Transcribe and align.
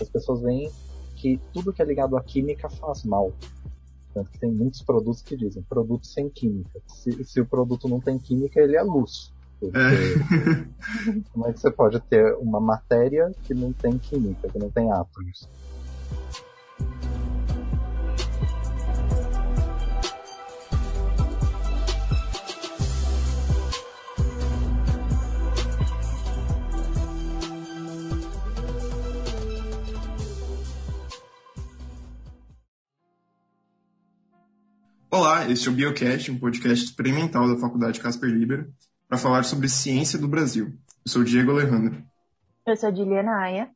As 0.00 0.08
pessoas 0.08 0.40
veem 0.40 0.70
que 1.16 1.40
tudo 1.52 1.72
que 1.72 1.82
é 1.82 1.84
ligado 1.84 2.16
à 2.16 2.22
química 2.22 2.68
faz 2.68 3.04
mal. 3.04 3.32
Tanto 4.14 4.30
que 4.30 4.38
tem 4.38 4.50
muitos 4.50 4.82
produtos 4.82 5.22
que 5.22 5.36
dizem 5.36 5.62
produto 5.62 6.06
sem 6.06 6.28
química. 6.28 6.80
Se, 6.86 7.24
se 7.24 7.40
o 7.40 7.46
produto 7.46 7.88
não 7.88 8.00
tem 8.00 8.18
química, 8.18 8.60
ele 8.60 8.76
é 8.76 8.82
luz. 8.82 9.32
Porque 9.60 9.76
é. 9.76 11.22
como 11.32 11.46
é 11.46 11.52
que 11.52 11.60
você 11.60 11.70
pode 11.70 12.00
ter 12.00 12.34
uma 12.36 12.60
matéria 12.60 13.32
que 13.42 13.54
não 13.54 13.72
tem 13.72 13.98
química, 13.98 14.48
que 14.48 14.58
não 14.58 14.70
tem 14.70 14.90
átomos? 14.92 15.48
Olá, 35.18 35.50
este 35.50 35.66
é 35.66 35.72
o 35.72 35.74
Biocast, 35.74 36.30
um 36.30 36.38
podcast 36.38 36.84
experimental 36.84 37.48
da 37.48 37.60
Faculdade 37.60 37.98
Casper 37.98 38.30
Libero, 38.30 38.72
para 39.08 39.18
falar 39.18 39.42
sobre 39.42 39.68
ciência 39.68 40.16
do 40.16 40.28
Brasil. 40.28 40.66
Eu 41.04 41.10
sou 41.10 41.22
o 41.22 41.24
Diego 41.24 41.50
Alejandro. 41.50 42.00
Eu 42.64 42.76
sou 42.76 42.88
a 42.88 42.94
Juliana 42.94 43.32
Aya. 43.32 43.68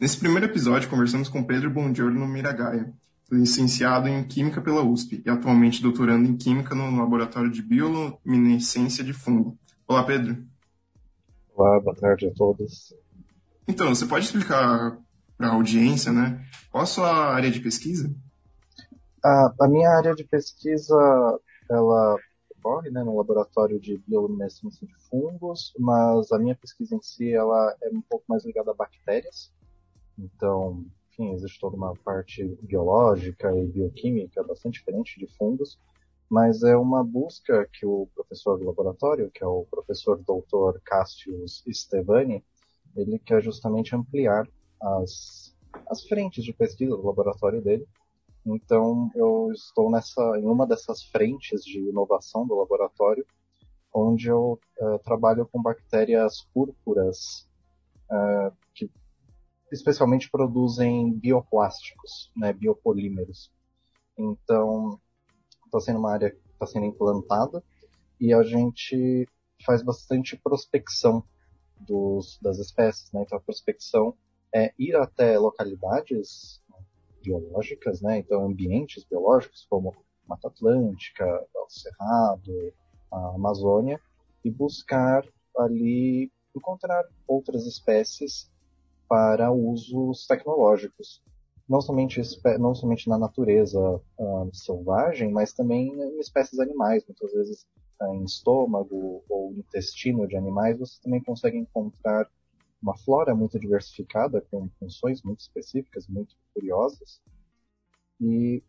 Nesse 0.00 0.18
primeiro 0.18 0.46
episódio, 0.46 0.90
conversamos 0.90 1.28
com 1.28 1.44
Pedro 1.44 1.70
Bongiorno 1.70 2.26
Miragaia, 2.26 2.92
licenciado 3.30 4.08
em 4.08 4.24
Química 4.24 4.60
pela 4.60 4.82
USP 4.82 5.22
e 5.24 5.30
atualmente 5.30 5.80
doutorando 5.80 6.28
em 6.28 6.36
Química 6.36 6.74
no 6.74 6.98
Laboratório 6.98 7.48
de 7.48 7.62
Bioluminescência 7.62 9.04
de 9.04 9.12
Fungo. 9.12 9.56
Olá, 9.86 10.02
Pedro. 10.02 10.36
Olá, 11.54 11.78
boa 11.78 11.94
tarde 11.94 12.26
a 12.26 12.34
todos. 12.34 12.92
Então, 13.68 13.94
você 13.94 14.04
pode 14.04 14.24
explicar 14.24 14.98
para 15.38 15.46
a 15.46 15.52
audiência, 15.52 16.10
né, 16.10 16.44
qual 16.72 16.82
a 16.82 16.86
sua 16.86 17.32
área 17.32 17.52
de 17.52 17.60
pesquisa? 17.60 18.12
A, 19.26 19.52
a 19.62 19.68
minha 19.68 19.90
área 19.90 20.14
de 20.14 20.22
pesquisa, 20.22 20.94
ela 21.68 22.16
ocorre 22.48 22.90
né, 22.90 23.02
no 23.02 23.16
laboratório 23.16 23.80
de 23.80 23.98
bioluminescência 24.06 24.86
de 24.86 24.94
fungos, 25.10 25.74
mas 25.76 26.30
a 26.30 26.38
minha 26.38 26.54
pesquisa 26.54 26.94
em 26.94 27.02
si, 27.02 27.32
ela 27.32 27.76
é 27.82 27.88
um 27.88 28.00
pouco 28.02 28.24
mais 28.28 28.44
ligada 28.44 28.70
a 28.70 28.74
bactérias. 28.74 29.52
Então, 30.16 30.86
enfim, 31.10 31.32
existe 31.32 31.58
toda 31.58 31.76
uma 31.76 31.92
parte 32.04 32.44
biológica 32.62 33.52
e 33.52 33.66
bioquímica 33.66 34.44
bastante 34.44 34.78
diferente 34.78 35.18
de 35.18 35.26
fungos, 35.36 35.76
mas 36.30 36.62
é 36.62 36.76
uma 36.76 37.02
busca 37.02 37.68
que 37.72 37.84
o 37.84 38.08
professor 38.14 38.56
do 38.60 38.66
laboratório, 38.66 39.28
que 39.34 39.42
é 39.42 39.46
o 39.46 39.66
professor 39.68 40.22
doutor 40.22 40.80
Cassius 40.84 41.64
Stevani, 41.68 42.44
ele 42.94 43.18
quer 43.18 43.42
justamente 43.42 43.92
ampliar 43.92 44.48
as, 44.80 45.52
as 45.90 46.06
frentes 46.06 46.44
de 46.44 46.52
pesquisa 46.52 46.96
do 46.96 47.04
laboratório 47.04 47.60
dele 47.60 47.88
então, 48.46 49.10
eu 49.14 49.50
estou 49.52 49.90
nessa, 49.90 50.22
em 50.38 50.44
uma 50.46 50.66
dessas 50.66 51.02
frentes 51.02 51.64
de 51.64 51.80
inovação 51.80 52.46
do 52.46 52.54
laboratório, 52.54 53.26
onde 53.92 54.28
eu 54.28 54.60
uh, 54.80 54.98
trabalho 55.00 55.46
com 55.46 55.60
bactérias 55.60 56.46
púrpuras, 56.54 57.48
uh, 58.08 58.54
que 58.72 58.88
especialmente 59.72 60.30
produzem 60.30 61.12
bioplásticos, 61.12 62.30
né, 62.36 62.52
biopolímeros. 62.52 63.50
Então, 64.16 65.00
está 65.64 65.80
sendo 65.80 65.98
uma 65.98 66.12
área 66.12 66.30
que 66.30 66.38
está 66.52 66.66
sendo 66.66 66.86
implantada 66.86 67.64
e 68.20 68.32
a 68.32 68.44
gente 68.44 69.28
faz 69.64 69.82
bastante 69.82 70.36
prospecção 70.36 71.24
dos, 71.80 72.38
das 72.40 72.58
espécies. 72.58 73.10
Né? 73.10 73.22
Então, 73.22 73.38
a 73.38 73.40
prospecção 73.40 74.14
é 74.54 74.72
ir 74.78 74.94
até 74.94 75.36
localidades 75.36 76.62
biológicas, 77.26 78.00
né? 78.00 78.18
Então, 78.18 78.46
ambientes 78.46 79.04
biológicos 79.04 79.66
como 79.68 79.94
Mata 80.26 80.48
Atlântica, 80.48 81.26
o 81.54 81.68
Cerrado, 81.68 82.72
a 83.12 83.34
Amazônia, 83.34 84.00
e 84.44 84.50
buscar 84.50 85.26
ali 85.58 86.30
encontrar 86.54 87.04
outras 87.26 87.66
espécies 87.66 88.50
para 89.08 89.52
usos 89.52 90.26
tecnológicos. 90.26 91.22
Não 91.68 91.80
somente, 91.80 92.20
não 92.58 92.74
somente 92.74 93.08
na 93.08 93.18
natureza 93.18 93.80
uh, 94.18 94.48
selvagem, 94.52 95.32
mas 95.32 95.52
também 95.52 95.88
em 95.88 96.20
espécies 96.20 96.60
animais. 96.60 97.04
Muitas 97.06 97.32
vezes 97.32 97.66
uh, 98.00 98.14
em 98.14 98.24
estômago 98.24 99.24
ou 99.28 99.52
intestino 99.52 100.28
de 100.28 100.36
animais 100.36 100.78
você 100.78 101.00
também 101.02 101.22
consegue 101.22 101.58
encontrar 101.58 102.28
uma 102.86 102.96
flora 102.96 103.34
muito 103.34 103.58
diversificada, 103.58 104.40
com 104.48 104.68
funções 104.78 105.20
muito 105.22 105.40
específicas, 105.40 106.06
muito 106.06 106.36
curiosas. 106.54 107.20
E 108.20 108.62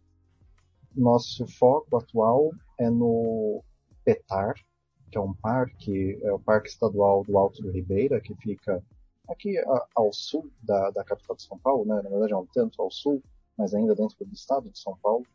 nosso 0.95 1.45
foco 1.45 1.95
atual 1.95 2.51
é 2.79 2.89
no 2.89 3.63
PETAR, 4.03 4.55
que 5.11 5.19
é 5.19 5.21
um 5.21 5.35
parque, 5.35 6.19
é 6.23 6.33
o 6.33 6.39
Parque 6.39 6.67
Estadual 6.67 7.23
do 7.23 7.37
Alto 7.37 7.61
do 7.61 7.69
Ribeira, 7.69 8.19
que 8.19 8.33
fica 8.37 8.83
aqui 9.29 9.55
ao 9.95 10.11
sul 10.11 10.49
da, 10.63 10.89
da 10.89 11.03
capital 11.03 11.35
de 11.35 11.43
São 11.43 11.59
Paulo, 11.59 11.85
né? 11.85 12.01
na 12.01 12.09
verdade 12.09 12.33
é 12.33 12.37
um 12.37 12.47
tanto 12.47 12.81
ao 12.81 12.89
sul, 12.89 13.21
mas 13.55 13.75
ainda 13.75 13.93
dentro 13.93 14.25
do 14.25 14.33
estado 14.33 14.67
de 14.71 14.79
São 14.79 14.97
Paulo. 14.97 15.27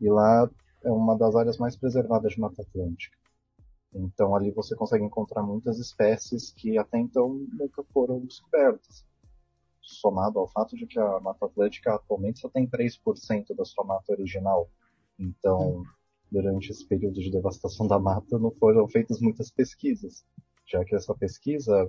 E 0.00 0.10
lá 0.10 0.50
é 0.82 0.90
uma 0.90 1.16
das 1.16 1.36
áreas 1.36 1.56
mais 1.56 1.76
preservadas 1.76 2.32
de 2.32 2.40
Mata 2.40 2.62
Atlântica. 2.62 3.16
Então 3.94 4.34
ali 4.34 4.50
você 4.50 4.76
consegue 4.76 5.04
encontrar 5.04 5.42
muitas 5.42 5.78
espécies 5.78 6.52
que 6.52 6.76
até 6.78 6.98
então 6.98 7.46
nunca 7.52 7.82
foram 7.92 8.20
descobertas. 8.20 9.04
Somado 9.80 10.38
ao 10.38 10.48
fato 10.48 10.76
de 10.76 10.86
que 10.86 10.98
a 10.98 11.20
Mata 11.20 11.46
Atlântica 11.46 11.94
atualmente 11.94 12.40
só 12.40 12.48
tem 12.48 12.66
3% 12.66 13.54
da 13.56 13.64
sua 13.64 13.84
mata 13.84 14.12
original. 14.12 14.68
Então, 15.18 15.82
durante 16.30 16.70
esse 16.70 16.86
período 16.86 17.20
de 17.20 17.30
devastação 17.30 17.86
da 17.86 17.98
mata, 17.98 18.38
não 18.38 18.50
foram 18.50 18.86
feitas 18.86 19.18
muitas 19.20 19.50
pesquisas, 19.50 20.24
já 20.66 20.84
que 20.84 20.94
essa 20.94 21.14
pesquisa 21.14 21.88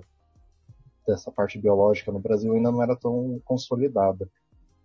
dessa 1.06 1.30
parte 1.30 1.58
biológica 1.58 2.10
no 2.10 2.20
Brasil 2.20 2.54
ainda 2.54 2.72
não 2.72 2.82
era 2.82 2.96
tão 2.96 3.40
consolidada. 3.44 4.28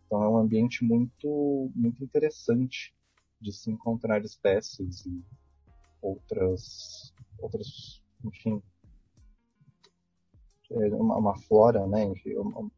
Então 0.05 0.23
é 0.23 0.29
um 0.29 0.37
ambiente 0.37 0.83
muito, 0.83 1.71
muito 1.73 2.03
interessante 2.03 2.93
de 3.39 3.51
se 3.51 3.71
encontrar 3.71 4.23
espécies 4.23 5.05
e 5.05 5.23
outras, 6.01 7.13
outras, 7.39 8.01
enfim, 8.23 8.61
é, 10.71 10.95
uma, 10.95 11.17
uma 11.17 11.37
flora, 11.37 11.85
né, 11.87 12.03
enfim, 12.03 12.33
uma, 12.35 12.69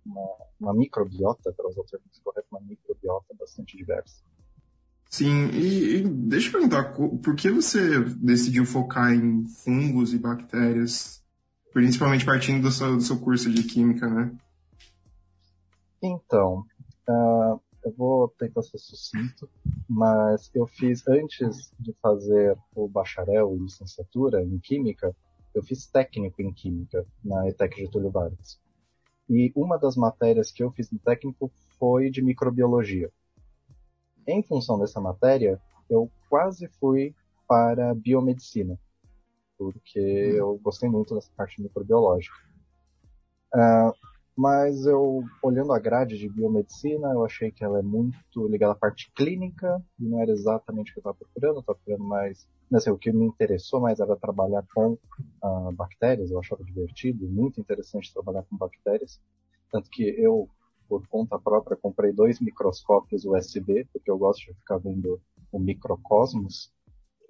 uma 0.59 0.73
microbiota, 0.73 1.49
o 1.49 1.83
termo 1.83 2.05
correto, 2.23 2.47
uma 2.51 2.61
microbiota 2.61 3.33
bastante 3.39 3.77
diversa. 3.77 4.23
Sim, 5.09 5.47
e, 5.53 5.97
e, 5.97 6.03
deixa 6.03 6.49
eu 6.49 6.51
perguntar, 6.53 6.93
por 6.93 7.35
que 7.35 7.49
você 7.49 7.99
decidiu 8.15 8.65
focar 8.65 9.13
em 9.13 9.45
fungos 9.47 10.13
e 10.13 10.19
bactérias, 10.19 11.23
principalmente 11.71 12.25
partindo 12.25 12.63
do 12.63 12.71
seu, 12.71 12.95
do 12.95 13.01
seu 13.01 13.17
curso 13.19 13.49
de 13.49 13.63
química, 13.63 14.07
né? 14.07 14.31
Então, 16.03 16.65
uh, 17.09 17.59
eu 17.87 17.93
vou 17.95 18.27
tentar 18.27 18.61
ser 18.63 18.77
sucinto, 18.77 19.49
mas 19.89 20.51
eu 20.53 20.67
fiz, 20.67 21.07
antes 21.07 21.71
de 21.79 21.93
fazer 22.01 22.57
o 22.75 22.87
bacharel 22.87 23.55
e 23.55 23.59
licenciatura 23.59 24.43
em 24.43 24.59
Química, 24.59 25.15
eu 25.55 25.63
fiz 25.63 25.87
técnico 25.87 26.41
em 26.41 26.53
Química 26.53 27.05
na 27.23 27.47
ETEC 27.47 27.81
Getúlio 27.81 28.11
Vargas. 28.11 28.59
E 29.29 29.51
uma 29.55 29.77
das 29.77 29.95
matérias 29.95 30.51
que 30.51 30.61
eu 30.61 30.71
fiz 30.71 30.91
no 30.91 30.99
técnico 30.99 31.49
foi 31.79 32.09
de 32.09 32.21
microbiologia. 32.21 33.09
Em 34.27 34.43
função 34.43 34.77
dessa 34.77 34.99
matéria, 34.99 35.61
eu 35.89 36.11
quase 36.29 36.67
fui 36.79 37.15
para 37.47 37.95
biomedicina, 37.95 38.77
porque 39.57 39.99
eu 39.99 40.59
gostei 40.61 40.89
muito 40.89 41.15
dessa 41.15 41.31
parte 41.37 41.61
microbiológica. 41.61 42.35
Uh, 43.55 43.93
mas 44.37 44.85
eu, 44.85 45.23
olhando 45.41 45.73
a 45.73 45.79
grade 45.79 46.15
de 46.15 46.29
biomedicina, 46.29 47.07
eu 47.09 47.25
achei 47.25 47.51
que 47.51 47.63
ela 47.63 47.79
é 47.79 47.81
muito 47.81 48.47
ligada 48.47 48.73
à 48.73 48.75
parte 48.75 49.11
clínica, 49.15 49.83
e 49.99 50.07
não 50.07 50.21
era 50.21 50.31
exatamente 50.31 50.91
o 50.91 50.93
que 50.93 50.99
eu 50.99 51.01
estava 51.01 51.17
procurando, 51.17 51.55
eu 51.55 51.59
estava 51.61 51.79
procurando 51.79 52.07
mais, 52.07 52.47
assim, 52.71 52.91
o 52.91 52.97
que 52.99 53.11
me 53.11 53.25
interessou 53.25 53.81
mais 53.81 53.99
era 53.99 54.15
trabalhar 54.15 54.63
com 54.75 54.91
uh, 55.43 55.71
bactérias, 55.73 56.29
eu 56.29 56.37
achava 56.37 56.63
divertido, 56.63 57.27
muito 57.27 57.59
interessante 57.59 58.13
trabalhar 58.13 58.43
com 58.43 58.55
bactérias, 58.55 59.19
tanto 59.71 59.89
que 59.89 60.03
eu, 60.03 60.47
por 60.87 61.07
conta 61.07 61.39
própria, 61.39 61.75
comprei 61.75 62.13
dois 62.13 62.39
microscópios 62.39 63.25
USB, 63.25 63.87
porque 63.91 64.11
eu 64.11 64.19
gosto 64.19 64.45
de 64.45 64.53
ficar 64.53 64.77
vendo 64.77 65.19
o 65.51 65.57
microcosmos, 65.57 66.71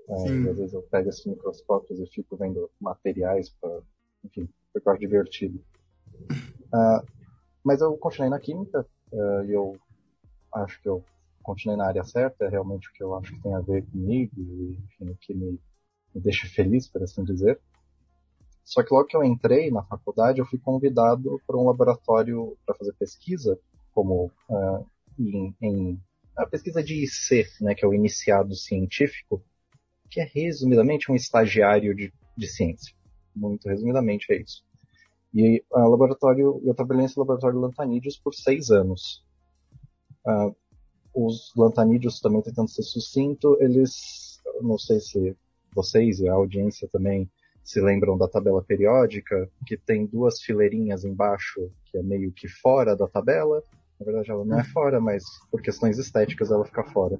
uh, 0.10 0.50
às 0.50 0.58
vezes 0.58 0.74
eu 0.74 0.82
pego 0.82 1.08
esses 1.08 1.26
microscópios 1.26 2.02
e 2.02 2.06
fico 2.08 2.36
vendo 2.36 2.70
materiais 2.82 3.50
para, 3.62 3.80
enfim, 4.26 4.50
porque 4.74 4.90
eu 4.90 4.92
acho 4.92 5.00
divertido. 5.00 5.64
Uh, 6.74 7.06
mas 7.64 7.82
eu 7.82 7.96
continuei 7.98 8.30
na 8.30 8.40
química 8.40 8.86
uh, 9.12 9.44
e 9.46 9.54
eu 9.54 9.78
acho 10.54 10.82
que 10.82 10.90
eu 10.90 11.04
continuei 11.44 11.78
na 11.78 11.88
área 11.88 12.04
certa, 12.04 12.46
é 12.46 12.50
realmente 12.50 12.90
o 12.90 12.94
que 12.94 13.02
eu 13.02 13.16
acho 13.16 13.34
que 13.34 13.42
tem 13.42 13.54
a 13.54 13.62
ver 13.62 13.86
comigo 13.86 14.34
e 14.38 14.78
enfim, 14.84 15.12
o 15.12 15.16
que 15.16 15.34
me, 15.34 15.60
me 16.14 16.22
deixa 16.22 16.48
feliz, 16.48 16.88
por 16.88 17.02
assim 17.02 17.24
dizer. 17.24 17.60
Só 18.66 18.84
que 18.84 18.94
logo 18.94 19.08
que 19.08 19.16
eu 19.16 19.24
entrei 19.24 19.72
na 19.72 19.82
faculdade, 19.82 20.40
eu 20.40 20.46
fui 20.46 20.60
convidado 20.60 21.42
para 21.48 21.56
um 21.56 21.66
laboratório 21.66 22.58
para 22.66 22.76
fazer 22.76 22.92
pesquisa 22.94 23.58
como 23.94 24.30
uh, 24.50 24.86
em, 25.18 25.56
em, 25.62 26.02
a 26.36 26.46
pesquisa 26.46 26.84
de 26.84 27.02
IC, 27.04 27.48
né, 27.62 27.74
que 27.74 27.86
é 27.86 27.88
o 27.88 27.94
iniciado 27.94 28.54
científico, 28.56 29.42
que 30.10 30.20
é 30.20 30.26
resumidamente 30.26 31.10
um 31.10 31.16
estagiário 31.16 31.96
de, 31.96 32.14
de 32.36 32.48
ciência. 32.48 32.94
Muito 33.34 33.70
resumidamente 33.70 34.34
é 34.34 34.42
isso. 34.42 34.67
E 35.38 35.64
a 35.72 35.86
laboratório, 35.88 36.60
eu 36.66 36.74
trabalhei 36.74 37.04
nesse 37.04 37.20
laboratório 37.20 37.60
de 37.60 37.62
lantanídeos 37.62 38.18
por 38.18 38.34
seis 38.34 38.72
anos. 38.72 39.24
Uh, 40.26 40.56
os 41.14 41.54
lantanídeos, 41.56 42.20
também 42.20 42.42
tentando 42.42 42.68
ser 42.68 42.82
sucinto, 42.82 43.56
eles, 43.60 44.42
não 44.64 44.80
sei 44.80 45.00
se 45.00 45.38
vocês 45.76 46.20
e 46.20 46.28
a 46.28 46.34
audiência 46.34 46.90
também 46.92 47.30
se 47.64 47.80
lembram 47.80 48.18
da 48.18 48.28
tabela 48.28 48.64
periódica, 48.64 49.48
que 49.68 49.78
tem 49.78 50.08
duas 50.08 50.42
fileirinhas 50.42 51.04
embaixo, 51.04 51.70
que 51.86 52.00
é 52.00 52.02
meio 52.02 52.32
que 52.32 52.48
fora 52.48 52.96
da 52.96 53.08
tabela. 53.08 53.62
Na 54.00 54.06
verdade, 54.08 54.32
ela 54.32 54.44
não 54.44 54.60
é 54.60 54.64
fora, 54.64 55.00
mas 55.00 55.24
por 55.52 55.62
questões 55.62 56.00
estéticas 56.00 56.50
ela 56.50 56.66
fica 56.66 56.84
fora. 56.86 57.20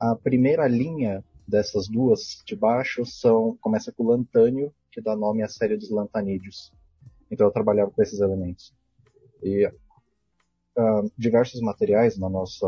A 0.00 0.16
primeira 0.16 0.66
linha 0.66 1.24
dessas 1.46 1.86
duas 1.86 2.42
de 2.44 2.56
baixo 2.56 3.06
são 3.06 3.56
começa 3.60 3.92
com 3.92 4.08
lantânio, 4.08 4.74
que 4.90 5.00
dá 5.00 5.14
nome 5.14 5.44
à 5.44 5.48
série 5.48 5.76
dos 5.76 5.88
lantanídeos. 5.88 6.72
Então 7.30 7.46
eu 7.46 7.52
trabalhava 7.52 7.90
com 7.90 8.02
esses 8.02 8.20
elementos. 8.20 8.74
E 9.42 9.66
uh, 9.66 11.12
diversos 11.16 11.60
materiais 11.60 12.18
na 12.18 12.28
nossa 12.28 12.66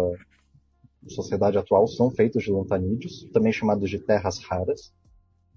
sociedade 1.09 1.59
atual 1.59 1.87
são 1.87 2.11
feitos 2.11 2.43
de 2.43 2.51
lantanídeos, 2.51 3.29
também 3.33 3.53
chamados 3.53 3.89
de 3.89 3.99
terras 3.99 4.39
raras. 4.39 4.93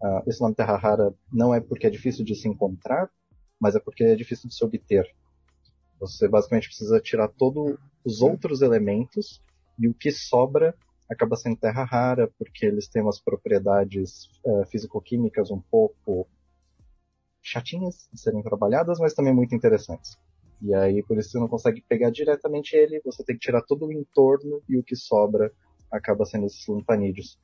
Uh, 0.02 0.22
esse 0.28 0.42
nome 0.42 0.56
terra 0.56 0.78
rara 0.78 1.14
não 1.32 1.54
é 1.54 1.60
porque 1.60 1.88
é 1.88 1.90
difícil 1.90 2.24
de 2.26 2.36
se 2.36 2.48
encontrar, 2.48 3.10
mas 3.60 3.76
é 3.76 3.80
porque 3.80 4.04
é 4.04 4.16
difícil 4.16 4.50
de 4.50 4.56
se 4.56 4.64
obter. 4.64 5.06
Você 6.00 6.28
basicamente 6.28 6.68
precisa 6.68 7.00
tirar 7.00 7.30
todos 7.30 7.78
os 8.04 8.22
outros 8.22 8.62
elementos 8.62 9.42
e 9.80 9.88
o 9.88 9.94
que 9.94 10.12
sobra 10.12 10.76
acaba 11.10 11.36
sendo 11.36 11.58
terra 11.58 11.84
rara, 11.84 12.32
porque 12.38 12.66
eles 12.66 12.88
têm 12.88 13.02
umas 13.02 13.20
propriedades 13.20 14.30
uh, 14.46 14.66
físico-químicas 14.66 15.52
um 15.52 15.60
pouco 15.60 16.28
chatinhas 17.44 18.08
de 18.12 18.20
serem 18.20 18.42
trabalhadas, 18.42 18.98
mas 19.00 19.14
também 19.14 19.34
muito 19.34 19.54
interessantes. 19.54 20.18
E 20.62 20.74
aí, 20.74 21.04
por 21.04 21.18
isso 21.18 21.32
você 21.32 21.40
não 21.40 21.48
consegue 21.48 21.82
pegar 21.82 22.10
diretamente 22.10 22.76
ele, 22.76 23.02
você 23.04 23.24
tem 23.24 23.36
que 23.36 23.42
tirar 23.42 23.62
todo 23.62 23.86
o 23.86 23.92
entorno 23.92 24.62
e 24.68 24.78
o 24.78 24.84
que 24.84 24.96
sobra 24.96 25.52
acaba 25.92 26.26
sendo 26.26 26.46
esses 26.46 26.66
lantanídeos. 26.66 27.38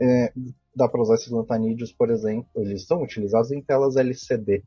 É, 0.00 0.32
dá 0.74 0.88
para 0.88 1.00
usar 1.00 1.14
esses 1.14 1.30
lantanídeos, 1.30 1.92
por 1.92 2.10
exemplo, 2.10 2.48
eles 2.54 2.86
são 2.86 3.02
utilizados 3.02 3.50
em 3.50 3.60
telas 3.60 3.96
LCD, 3.96 4.62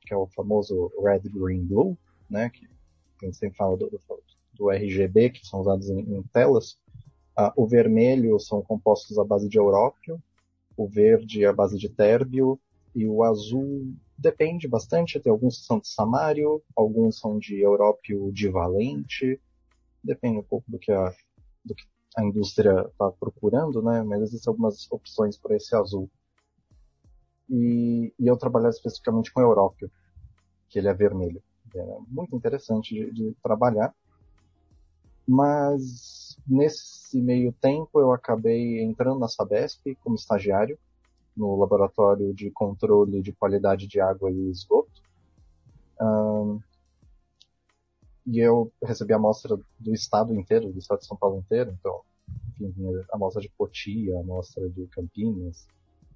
que 0.00 0.14
é 0.14 0.16
o 0.16 0.26
famoso 0.28 0.90
Red, 1.02 1.28
Green, 1.28 1.64
Blue, 1.64 1.98
né, 2.30 2.48
que 2.50 2.66
a 3.22 3.26
gente 3.26 3.36
sempre 3.36 3.56
fala 3.56 3.76
do, 3.76 4.00
do 4.54 4.70
RGB, 4.70 5.30
que 5.30 5.46
são 5.46 5.60
usados 5.60 5.90
em, 5.90 6.00
em 6.00 6.22
telas. 6.32 6.78
Ah, 7.36 7.52
o 7.56 7.66
vermelho 7.66 8.38
são 8.40 8.62
compostos 8.62 9.18
à 9.18 9.24
base 9.24 9.48
de 9.48 9.58
európio, 9.58 10.22
o 10.76 10.88
verde 10.88 11.44
à 11.44 11.52
base 11.52 11.76
de 11.76 11.88
térbio, 11.88 12.58
e 12.94 13.06
o 13.06 13.22
azul 13.22 13.94
depende 14.16 14.66
bastante, 14.66 15.20
tem 15.20 15.30
alguns 15.30 15.58
que 15.58 15.66
são 15.66 15.78
de 15.78 15.88
samário, 15.88 16.62
alguns 16.76 17.18
são 17.18 17.38
de 17.38 17.60
európio 17.60 18.32
divalente, 18.32 19.40
depende 20.02 20.38
um 20.38 20.42
pouco 20.42 20.70
do 20.70 20.78
que 20.78 20.90
a, 20.90 21.14
do 21.64 21.74
que 21.74 21.84
a 22.16 22.24
indústria 22.24 22.86
está 22.90 23.10
procurando, 23.12 23.82
né? 23.82 24.02
Mas 24.02 24.22
existem 24.22 24.50
algumas 24.50 24.90
opções 24.90 25.36
para 25.36 25.56
esse 25.56 25.74
azul. 25.76 26.10
E, 27.48 28.12
e 28.18 28.26
eu 28.26 28.36
trabalhar 28.36 28.70
especificamente 28.70 29.32
com 29.32 29.40
Európio, 29.40 29.90
que 30.68 30.78
ele 30.78 30.88
é 30.88 30.94
vermelho. 30.94 31.42
É 31.74 31.98
muito 32.08 32.34
interessante 32.34 32.94
de, 32.94 33.12
de 33.12 33.36
trabalhar. 33.42 33.94
Mas 35.26 36.36
nesse 36.46 37.20
meio 37.20 37.52
tempo 37.52 38.00
eu 38.00 38.12
acabei 38.12 38.82
entrando 38.82 39.20
na 39.20 39.28
Sabesp 39.28 39.94
como 40.02 40.16
estagiário 40.16 40.78
no 41.38 41.56
laboratório 41.56 42.34
de 42.34 42.50
controle 42.50 43.22
de 43.22 43.32
qualidade 43.32 43.86
de 43.86 44.00
água 44.00 44.30
e 44.30 44.50
esgoto. 44.50 45.00
Um, 46.00 46.60
e 48.26 48.40
eu 48.40 48.70
recebi 48.82 49.12
a 49.12 49.16
amostra 49.16 49.58
do 49.78 49.94
estado 49.94 50.34
inteiro, 50.34 50.72
do 50.72 50.78
estado 50.78 50.98
de 50.98 51.06
São 51.06 51.16
Paulo 51.16 51.38
inteiro, 51.38 51.74
então, 51.78 52.00
enfim, 52.60 52.84
a 53.10 53.16
amostra 53.16 53.40
de 53.40 53.48
Poti, 53.56 54.12
a 54.12 54.20
amostra 54.20 54.68
de 54.68 54.86
Campinas, 54.88 55.66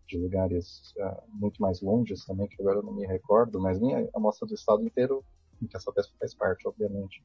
de 0.07 0.19
lugares 0.19 0.93
uh, 0.99 1.23
muito 1.29 1.63
mais 1.63 1.81
longes 1.81 2.25
também, 2.25 2.49
que 2.49 2.61
agora 2.61 2.81
eu 2.81 2.83
não 2.83 2.93
me 2.93 3.07
recordo, 3.07 3.61
mas 3.61 3.81
nem 3.81 3.95
a 3.95 4.09
amostra 4.15 4.47
do 4.47 4.55
estado 4.55 4.85
inteiro, 4.85 5.25
em 5.63 5.67
que 5.67 5.77
essa 5.77 5.93
pesca 5.93 6.13
faz 6.19 6.35
parte, 6.35 6.67
obviamente. 6.67 7.25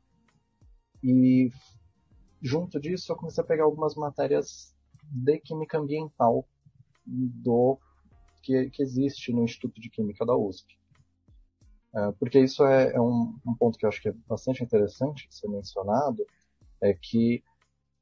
E 1.04 1.52
junto 2.42 2.80
disso 2.80 3.12
eu 3.12 3.16
comecei 3.16 3.44
a 3.44 3.48
pegar 3.48 3.64
algumas 3.64 3.96
matérias 3.96 4.74
de 5.04 5.40
química 5.40 5.80
ambiental 5.80 6.48
do 7.06 7.80
que, 8.48 8.70
que 8.70 8.82
existe 8.82 9.34
no 9.34 9.44
Instituto 9.44 9.82
de 9.82 9.90
Química 9.90 10.26
da 10.26 10.36
USP. 10.38 10.78
É, 11.94 12.12
porque 12.14 12.40
isso 12.40 12.66
é, 12.66 12.94
é 12.94 13.02
um, 13.02 13.38
um, 13.46 13.54
ponto 13.56 13.78
que 13.78 13.86
eu 13.86 13.90
acho 13.90 14.02
que 14.02 14.08
é 14.08 14.14
bastante 14.26 14.64
interessante 14.64 15.28
de 15.28 15.36
ser 15.36 15.50
mencionado, 15.50 16.26
é 16.82 16.94
que 16.94 17.44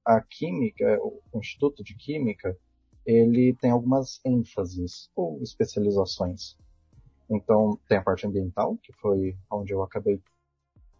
a 0.06 0.22
química, 0.22 1.00
o 1.02 1.40
Instituto 1.40 1.84
de 1.84 1.96
Química, 1.96 2.56
ele 3.04 3.56
tem 3.56 3.72
algumas 3.72 4.20
ênfases 4.24 5.10
ou 5.16 5.42
especializações. 5.42 6.56
Então, 7.28 7.80
tem 7.88 7.98
a 7.98 8.04
parte 8.04 8.28
ambiental, 8.28 8.78
que 8.84 8.94
foi 8.94 9.36
onde 9.52 9.74
eu 9.74 9.82
acabei 9.82 10.22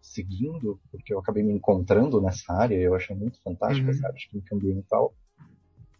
seguindo, 0.00 0.80
porque 0.90 1.14
eu 1.14 1.20
acabei 1.20 1.44
me 1.44 1.52
encontrando 1.52 2.20
nessa 2.20 2.52
área, 2.52 2.74
eu 2.74 2.96
achei 2.96 3.14
muito 3.14 3.40
fantástica 3.42 3.86
uhum. 3.86 3.94
essa 3.94 4.06
área 4.08 4.18
de 4.18 4.28
química 4.28 4.56
ambiental. 4.56 5.14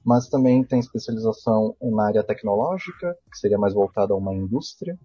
Mas 0.06 0.28
também 0.28 0.62
tem 0.62 0.78
especialização 0.78 1.74
na 1.82 2.06
área 2.06 2.22
tecnológica, 2.22 3.18
que 3.28 3.36
seria 3.36 3.58
mais 3.58 3.74
voltada 3.74 4.14
a 4.14 4.16
uma 4.16 4.32
indústria, 4.32 4.96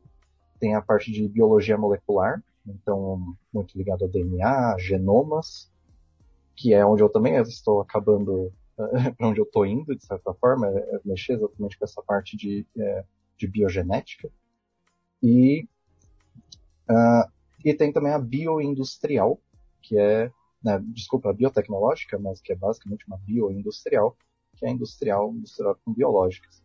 tem 0.60 0.76
a 0.76 0.82
parte 0.82 1.12
de 1.12 1.28
biologia 1.28 1.76
molecular, 1.76 2.40
então 2.68 3.36
muito 3.52 3.76
ligado 3.76 4.06
a 4.06 4.08
DNA, 4.08 4.78
genomas, 4.78 5.72
que 6.56 6.72
é 6.72 6.86
onde 6.86 7.02
eu 7.02 7.10
também 7.10 7.34
estou 7.38 7.82
acabando, 7.82 8.54
para 9.18 9.28
onde 9.28 9.40
eu 9.40 9.46
estou 9.46 9.66
indo, 9.66 9.96
de 9.96 10.06
certa 10.06 10.36
forma, 10.36 10.68
é, 10.68 10.78
é 10.78 11.00
mexer 11.04 11.34
exatamente 11.34 11.80
com 11.80 11.86
essa 11.86 12.04
parte 12.04 12.38
de, 12.38 12.64
é, 12.78 13.04
de 13.40 13.48
biogenética. 13.48 14.30
E, 15.24 15.68
uh, 16.88 17.28
e 17.66 17.74
tem 17.74 17.92
também 17.92 18.14
a 18.14 18.20
bioindustrial, 18.20 19.40
que 19.82 19.98
é, 19.98 20.32
né, 20.64 20.80
desculpa, 20.90 21.32
a 21.32 21.34
biotecnológica, 21.34 22.20
mas 22.20 22.40
que 22.40 22.54
é 22.54 22.56
basicamente 22.56 23.08
uma 23.08 23.18
bioindustrial, 23.18 24.16
que 24.62 24.68
é 24.68 24.70
industrial, 24.70 25.32
industrial 25.34 25.76
com 25.84 25.92
biológicas, 25.92 26.64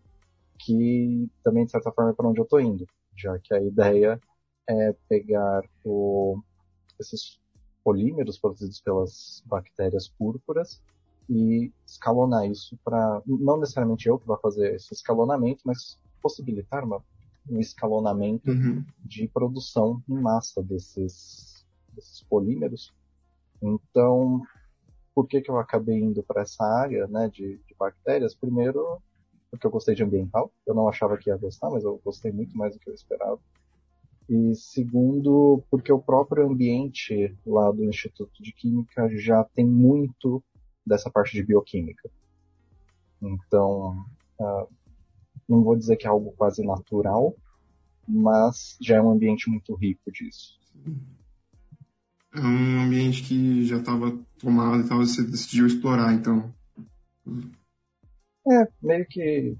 que 0.59 1.29
também, 1.43 1.65
de 1.65 1.71
certa 1.71 1.91
forma, 1.91 2.11
é 2.11 2.15
para 2.15 2.29
onde 2.29 2.39
eu 2.39 2.45
estou 2.45 2.61
indo 2.61 2.87
já 3.17 3.39
que 3.39 3.55
a 3.55 3.61
ideia 3.61 4.21
é 4.69 4.95
pegar 5.09 5.63
o, 5.85 6.41
esses 7.01 7.41
polímeros 7.83 8.39
produzidos 8.39 8.81
pelas 8.81 9.43
bactérias 9.47 10.09
púrpuras 10.09 10.83
e 11.29 11.73
escalonar 11.87 12.47
isso 12.47 12.79
para, 12.85 13.23
não 13.27 13.59
necessariamente 13.59 14.09
eu 14.09 14.19
que 14.19 14.27
vou 14.27 14.39
fazer 14.39 14.75
esse 14.75 14.93
escalonamento, 14.93 15.63
mas 15.65 15.99
possibilitar 16.21 16.85
uma, 16.85 17.03
um 17.49 17.59
escalonamento 17.59 18.51
uhum. 18.51 18.85
de 19.05 19.27
produção 19.29 20.03
em 20.09 20.21
massa 20.21 20.63
desses, 20.63 21.65
desses 21.95 22.23
polímeros. 22.25 22.93
Então, 23.63 24.43
por 25.17 25.27
que, 25.27 25.41
que 25.41 25.51
eu 25.51 25.59
acabei 25.59 25.99
indo 25.99 26.23
para 26.23 26.43
essa 26.43 26.63
área 26.63 27.07
né, 27.07 27.27
de, 27.31 27.57
de 27.57 27.75
bactérias? 27.79 28.35
Primeiro, 28.35 29.01
porque 29.51 29.67
eu 29.67 29.71
gostei 29.71 29.95
de 29.95 30.03
ambiental. 30.03 30.53
Eu 30.67 30.75
não 30.75 30.87
achava 30.87 31.17
que 31.17 31.31
ia 31.31 31.39
gostar, 31.39 31.71
mas 31.71 31.85
eu 31.85 31.99
gostei 32.05 32.31
muito 32.31 32.55
mais 32.55 32.75
do 32.75 32.79
que 32.79 32.91
eu 32.91 32.95
esperava. 32.95 33.41
E 34.29 34.55
segundo, 34.55 35.65
porque 35.71 35.91
o 35.91 35.99
próprio 35.99 36.47
ambiente 36.47 37.35
lá 37.47 37.73
do 37.73 37.83
Instituto 37.83 38.43
de 38.43 38.53
Química 38.53 39.09
já 39.17 39.43
tem 39.43 39.65
muito 39.65 40.45
dessa 40.87 41.11
parte 41.11 41.33
de 41.33 41.43
bioquímica. 41.43 42.11
Então, 43.23 44.05
uh, 44.39 44.69
não 45.49 45.65
vou 45.65 45.77
dizer 45.77 45.97
que 45.97 46.07
é 46.07 46.11
algo 46.11 46.35
quase 46.37 46.63
natural, 46.63 47.35
mas 48.07 48.77
já 48.83 48.97
é 48.97 49.01
um 49.01 49.13
ambiente 49.13 49.49
muito 49.49 49.75
rico 49.75 50.13
disso. 50.13 50.61
É 52.37 52.41
um 52.41 52.83
ambiente 52.83 53.23
que 53.23 53.65
já 53.65 53.79
estava 53.79 54.17
tomado 54.39 54.83
e 54.83 54.89
tal, 54.89 54.99
você 54.99 55.23
decidiu 55.23 55.67
explorar, 55.67 56.13
então. 56.13 56.53
É, 58.47 58.69
meio 58.83 59.07
que, 59.07 59.57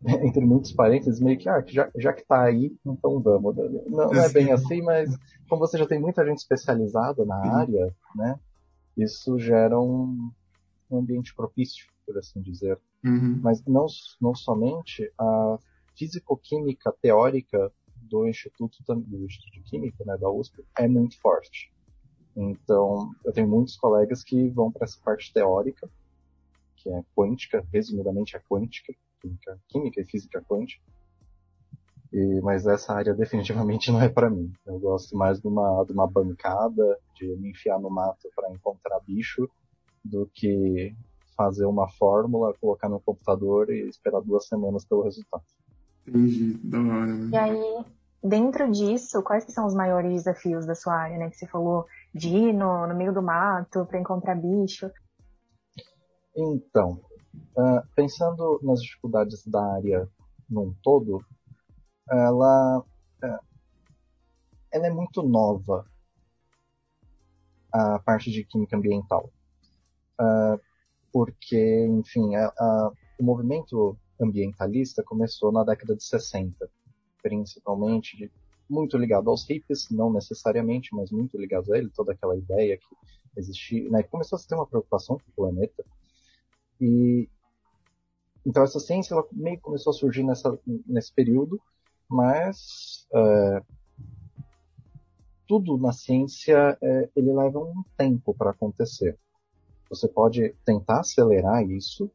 entre 0.22 0.44
muitos 0.44 0.72
parênteses, 0.72 1.18
meio 1.20 1.38
que, 1.38 1.48
ah, 1.48 1.64
já, 1.66 1.90
já 1.96 2.12
que 2.12 2.24
tá 2.26 2.42
aí, 2.42 2.76
então 2.84 3.20
vamos. 3.20 3.56
Não, 3.56 4.10
não 4.10 4.14
é 4.14 4.28
bem 4.28 4.52
assim, 4.52 4.82
mas 4.82 5.16
como 5.48 5.66
você 5.66 5.78
já 5.78 5.86
tem 5.86 5.98
muita 5.98 6.24
gente 6.26 6.38
especializada 6.38 7.24
na 7.24 7.36
área, 7.58 7.94
né, 8.14 8.38
isso 8.96 9.38
gera 9.38 9.80
um, 9.80 10.30
um 10.90 10.98
ambiente 10.98 11.34
propício, 11.34 11.86
por 12.06 12.18
assim 12.18 12.40
dizer. 12.42 12.78
Uhum. 13.02 13.40
Mas 13.42 13.64
não, 13.64 13.86
não 14.20 14.34
somente 14.34 15.10
a 15.18 15.58
físico-química 15.96 16.92
teórica 17.00 17.72
do 17.96 18.28
Instituto, 18.28 18.78
do 18.86 19.24
Instituto 19.24 19.52
de 19.52 19.60
Química, 19.62 20.04
né, 20.04 20.16
da 20.18 20.30
USP, 20.30 20.64
é 20.78 20.86
muito 20.86 21.18
forte. 21.20 21.73
Então, 22.36 23.10
eu 23.24 23.32
tenho 23.32 23.48
muitos 23.48 23.76
colegas 23.76 24.24
que 24.24 24.48
vão 24.48 24.70
para 24.70 24.84
essa 24.84 24.98
parte 25.04 25.32
teórica, 25.32 25.88
que 26.76 26.90
é 26.90 27.02
quântica, 27.16 27.64
resumidamente 27.72 28.36
a 28.36 28.40
quântica, 28.40 28.92
química, 29.20 29.58
química 29.68 30.00
e 30.00 30.04
física 30.04 30.42
quântica. 30.42 30.82
E, 32.12 32.40
mas 32.42 32.66
essa 32.66 32.92
área 32.94 33.14
definitivamente 33.14 33.90
não 33.90 34.00
é 34.00 34.08
para 34.08 34.30
mim. 34.30 34.52
Eu 34.66 34.78
gosto 34.78 35.16
mais 35.16 35.40
de 35.40 35.48
uma, 35.48 35.84
de 35.84 35.92
uma 35.92 36.06
bancada, 36.06 36.98
de 37.16 37.26
me 37.36 37.50
enfiar 37.50 37.80
no 37.80 37.90
mato 37.90 38.28
para 38.34 38.52
encontrar 38.52 39.00
bicho, 39.00 39.48
do 40.04 40.28
que 40.32 40.94
fazer 41.36 41.64
uma 41.64 41.88
fórmula, 41.88 42.54
colocar 42.60 42.88
no 42.88 43.00
computador 43.00 43.70
e 43.70 43.88
esperar 43.88 44.20
duas 44.20 44.46
semanas 44.46 44.84
pelo 44.84 45.02
resultado. 45.02 45.42
Entendi, 46.06 46.54
da 46.62 46.78
hora. 46.78 47.06
Né? 47.06 47.30
E 47.32 47.36
aí, 47.36 47.84
dentro 48.22 48.70
disso, 48.70 49.22
quais 49.22 49.44
são 49.48 49.66
os 49.66 49.74
maiores 49.74 50.12
desafios 50.12 50.66
da 50.66 50.74
sua 50.74 50.94
área, 50.94 51.18
né? 51.18 51.30
Que 51.30 51.36
você 51.36 51.46
falou 51.46 51.86
de 52.14 52.28
ir 52.28 52.52
no, 52.52 52.86
no 52.86 52.94
meio 52.94 53.12
do 53.12 53.22
mato 53.22 53.84
para 53.86 53.98
encontrar 53.98 54.36
bicho. 54.36 54.90
Então, 56.36 57.00
uh, 57.56 57.86
pensando 57.94 58.60
nas 58.62 58.80
dificuldades 58.80 59.44
da 59.46 59.74
área 59.74 60.08
num 60.48 60.72
todo, 60.82 61.24
ela, 62.08 62.78
uh, 62.78 63.44
ela 64.72 64.86
é 64.86 64.90
muito 64.90 65.22
nova, 65.22 65.84
a 67.72 67.98
parte 67.98 68.30
de 68.30 68.44
química 68.44 68.76
ambiental. 68.76 69.32
Uh, 70.20 70.60
porque, 71.12 71.86
enfim, 71.86 72.36
a, 72.36 72.46
a, 72.56 72.92
o 73.18 73.24
movimento 73.24 73.98
ambientalista 74.20 75.02
começou 75.02 75.50
na 75.50 75.64
década 75.64 75.96
de 75.96 76.04
60, 76.04 76.70
principalmente 77.20 78.30
muito 78.68 78.96
ligado 78.96 79.30
aos 79.30 79.48
hippies, 79.48 79.88
não 79.90 80.12
necessariamente, 80.12 80.94
mas 80.94 81.10
muito 81.10 81.38
ligado 81.38 81.72
a 81.72 81.78
ele, 81.78 81.90
toda 81.90 82.12
aquela 82.12 82.36
ideia 82.36 82.78
que 82.78 82.96
existia, 83.36 83.88
né, 83.90 84.02
começou 84.02 84.38
a 84.38 84.42
ter 84.42 84.54
uma 84.54 84.66
preocupação 84.66 85.18
com 85.18 85.30
o 85.30 85.34
planeta. 85.34 85.84
E 86.80 87.28
então 88.46 88.62
essa 88.62 88.78
ciência 88.78 89.14
ela 89.14 89.26
meio 89.32 89.58
começou 89.60 89.90
a 89.90 89.94
surgir 89.94 90.22
nessa, 90.22 90.58
nesse 90.86 91.12
período, 91.12 91.60
mas 92.08 93.06
é, 93.12 93.62
tudo 95.46 95.78
na 95.78 95.92
ciência 95.92 96.76
é, 96.80 97.08
ele 97.16 97.32
leva 97.32 97.58
um 97.58 97.82
tempo 97.96 98.34
para 98.34 98.50
acontecer. 98.50 99.18
Você 99.88 100.08
pode 100.08 100.54
tentar 100.64 101.00
acelerar 101.00 101.62
isso, 101.68 102.10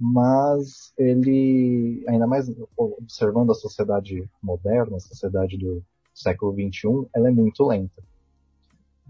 mas 0.00 0.94
ele, 0.96 2.02
ainda 2.08 2.26
mais 2.26 2.50
observando 2.74 3.50
a 3.50 3.54
sociedade 3.54 4.26
moderna, 4.42 4.96
a 4.96 5.00
sociedade 5.00 5.58
do 5.58 5.84
século 6.14 6.54
XXI, 6.54 7.06
ela 7.14 7.28
é 7.28 7.30
muito 7.30 7.66
lenta. 7.66 8.02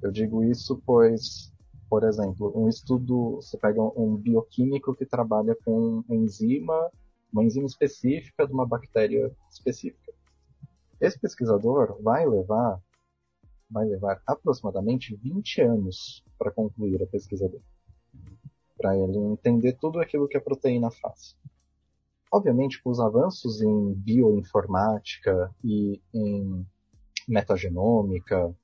Eu 0.03 0.11
digo 0.11 0.43
isso 0.43 0.83
pois, 0.85 1.53
por 1.89 2.03
exemplo, 2.03 2.53
um 2.57 2.69
estudo, 2.69 3.37
você 3.37 3.57
pega 3.57 3.81
um 3.81 4.17
bioquímico 4.17 4.95
que 4.95 5.07
trabalha 5.07 5.57
com 5.65 6.03
enzima, 6.09 6.91
uma 7.33 7.45
enzima 7.45 7.67
específica 7.67 8.45
de 8.45 8.53
uma 8.53 8.67
bactéria 8.67 9.31
específica. 9.49 10.13
Esse 11.01 11.19
pesquisador 11.21 12.03
vai 12.03 12.27
levar 12.27 12.81
vai 13.71 13.87
levar 13.87 14.21
aproximadamente 14.27 15.15
20 15.15 15.61
anos 15.61 16.25
para 16.37 16.51
concluir 16.51 17.01
a 17.01 17.07
pesquisa 17.07 17.49
dele. 17.49 17.63
Para 18.81 18.97
ele 18.97 19.19
entender 19.19 19.75
tudo 19.75 20.01
aquilo 20.01 20.27
que 20.27 20.37
a 20.37 20.41
proteína 20.41 20.91
faz. 20.91 21.37
Obviamente, 22.33 22.83
com 22.83 22.91
os 22.91 23.01
avanços 23.01 23.61
em 23.61 23.93
bioinformática 23.95 25.55
e 25.63 26.01
em 26.15 26.67
metagenômica, 27.29 28.55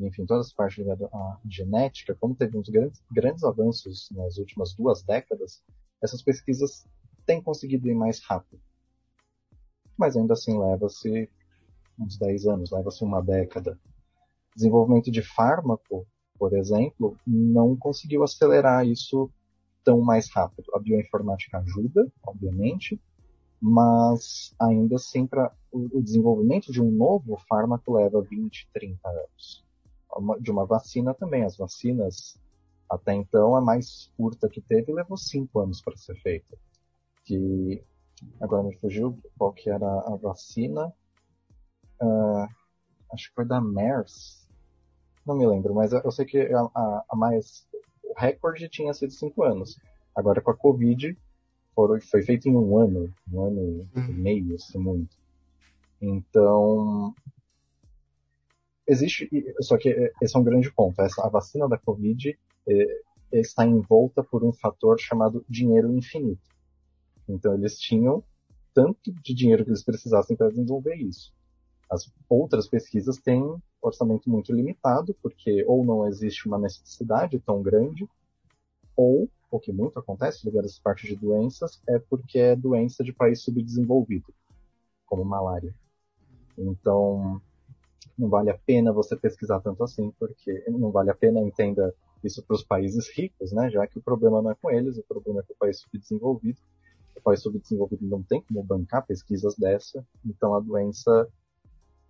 enfim, 0.00 0.26
todas 0.26 0.48
as 0.48 0.52
partes 0.52 0.78
ligadas 0.78 1.08
à 1.12 1.38
genética, 1.48 2.16
como 2.16 2.34
teve 2.34 2.58
uns 2.58 2.68
grandes, 2.68 3.02
grandes 3.10 3.44
avanços 3.44 4.08
nas 4.10 4.36
últimas 4.38 4.74
duas 4.74 5.02
décadas, 5.02 5.62
essas 6.02 6.20
pesquisas 6.20 6.84
têm 7.24 7.40
conseguido 7.40 7.88
ir 7.88 7.94
mais 7.94 8.20
rápido. 8.20 8.60
Mas 9.96 10.16
ainda 10.16 10.32
assim 10.32 10.58
leva-se 10.58 11.30
uns 11.98 12.18
10 12.18 12.46
anos, 12.46 12.70
leva-se 12.72 13.04
uma 13.04 13.22
década 13.22 13.78
desenvolvimento 14.54 15.10
de 15.10 15.22
fármaco, 15.22 16.06
por 16.38 16.52
exemplo, 16.54 17.16
não 17.26 17.76
conseguiu 17.76 18.22
acelerar 18.22 18.86
isso 18.86 19.30
tão 19.84 20.00
mais 20.00 20.30
rápido. 20.30 20.70
A 20.74 20.78
bioinformática 20.78 21.58
ajuda, 21.58 22.10
obviamente, 22.24 23.00
mas 23.60 24.54
ainda 24.60 24.96
assim 24.96 25.26
para 25.26 25.52
o 25.70 26.02
desenvolvimento 26.02 26.72
de 26.72 26.82
um 26.82 26.90
novo 26.90 27.36
fármaco 27.48 27.94
leva 27.94 28.20
20, 28.22 28.68
30 28.72 29.08
anos. 29.08 29.64
De 30.40 30.50
uma 30.50 30.66
vacina 30.66 31.14
também, 31.14 31.44
as 31.44 31.56
vacinas 31.56 32.38
até 32.90 33.14
então 33.14 33.56
a 33.56 33.60
mais 33.60 34.12
curta 34.16 34.48
que 34.48 34.60
teve 34.60 34.92
levou 34.92 35.16
5 35.16 35.58
anos 35.60 35.80
para 35.80 35.96
ser 35.96 36.14
feita. 36.16 36.58
Que 37.24 37.82
agora 38.40 38.62
me 38.62 38.76
fugiu 38.76 39.18
qual 39.38 39.52
que 39.52 39.70
era 39.70 39.86
a 39.86 40.16
vacina. 40.16 40.92
Uh, 42.02 42.46
acho 43.12 43.28
que 43.28 43.34
foi 43.34 43.46
da 43.46 43.60
MERS, 43.60 44.42
não 45.24 45.36
me 45.36 45.46
lembro, 45.46 45.74
mas 45.74 45.92
eu 45.92 46.10
sei 46.10 46.24
que 46.24 46.38
a, 46.40 46.60
a, 46.74 47.04
a 47.10 47.16
mais. 47.16 47.66
O 48.12 48.20
recorde 48.20 48.68
tinha 48.68 48.92
sido 48.92 49.10
cinco 49.12 49.42
anos. 49.42 49.78
Agora 50.14 50.42
com 50.42 50.50
a 50.50 50.56
Covid 50.56 51.16
foram, 51.74 51.98
foi 52.02 52.22
feito 52.22 52.46
em 52.46 52.54
um 52.54 52.76
ano, 52.76 53.12
um 53.32 53.40
ano 53.40 53.88
e 53.96 53.98
uhum. 53.98 54.12
meio, 54.12 54.58
se 54.58 54.76
muito. 54.78 55.16
Então. 56.00 57.14
Existe. 58.86 59.30
Só 59.60 59.78
que 59.78 60.12
esse 60.20 60.36
é 60.36 60.38
um 60.38 60.44
grande 60.44 60.70
ponto. 60.70 61.00
Essa, 61.00 61.26
a 61.26 61.30
vacina 61.30 61.66
da 61.66 61.78
Covid 61.78 62.38
é, 62.68 63.00
está 63.32 63.64
envolta 63.64 64.22
por 64.22 64.44
um 64.44 64.52
fator 64.52 65.00
chamado 65.00 65.44
dinheiro 65.48 65.90
infinito. 65.96 66.50
Então 67.26 67.54
eles 67.54 67.78
tinham 67.78 68.22
tanto 68.74 69.10
de 69.10 69.34
dinheiro 69.34 69.64
que 69.64 69.70
eles 69.70 69.84
precisassem 69.84 70.36
para 70.36 70.50
desenvolver 70.50 70.96
isso. 70.96 71.32
As 71.90 72.12
outras 72.28 72.68
pesquisas 72.68 73.16
têm 73.18 73.42
orçamento 73.82 74.30
muito 74.30 74.52
limitado, 74.52 75.14
porque 75.22 75.64
ou 75.66 75.84
não 75.84 76.06
existe 76.06 76.46
uma 76.46 76.58
necessidade 76.58 77.38
tão 77.40 77.62
grande, 77.62 78.08
ou, 78.96 79.28
o 79.50 79.60
que 79.60 79.72
muito 79.72 79.98
acontece 79.98 80.46
ligado 80.46 80.64
a 80.64 80.66
essa 80.66 80.80
parte 80.82 81.06
de 81.06 81.16
doenças, 81.16 81.82
é 81.88 81.98
porque 81.98 82.38
é 82.38 82.56
doença 82.56 83.02
de 83.02 83.12
país 83.12 83.42
subdesenvolvido, 83.42 84.32
como 85.04 85.24
malária. 85.24 85.74
Então, 86.56 87.40
não 88.16 88.28
vale 88.28 88.50
a 88.50 88.58
pena 88.58 88.92
você 88.92 89.16
pesquisar 89.16 89.60
tanto 89.60 89.82
assim, 89.82 90.12
porque 90.18 90.64
não 90.68 90.90
vale 90.90 91.10
a 91.10 91.14
pena, 91.14 91.40
entenda 91.40 91.94
isso 92.22 92.42
para 92.42 92.54
os 92.54 92.62
países 92.62 93.08
ricos, 93.16 93.52
né? 93.52 93.68
Já 93.70 93.86
que 93.86 93.98
o 93.98 94.02
problema 94.02 94.40
não 94.40 94.50
é 94.50 94.54
com 94.54 94.70
eles, 94.70 94.96
o 94.96 95.02
problema 95.02 95.40
é 95.40 95.42
com 95.42 95.54
o 95.54 95.56
país 95.56 95.80
subdesenvolvido. 95.80 96.60
O 97.16 97.20
país 97.20 97.42
subdesenvolvido 97.42 98.06
não 98.06 98.22
tem 98.22 98.40
como 98.42 98.62
bancar 98.62 99.04
pesquisas 99.06 99.54
dessa, 99.56 100.06
então 100.24 100.54
a 100.54 100.60
doença 100.60 101.28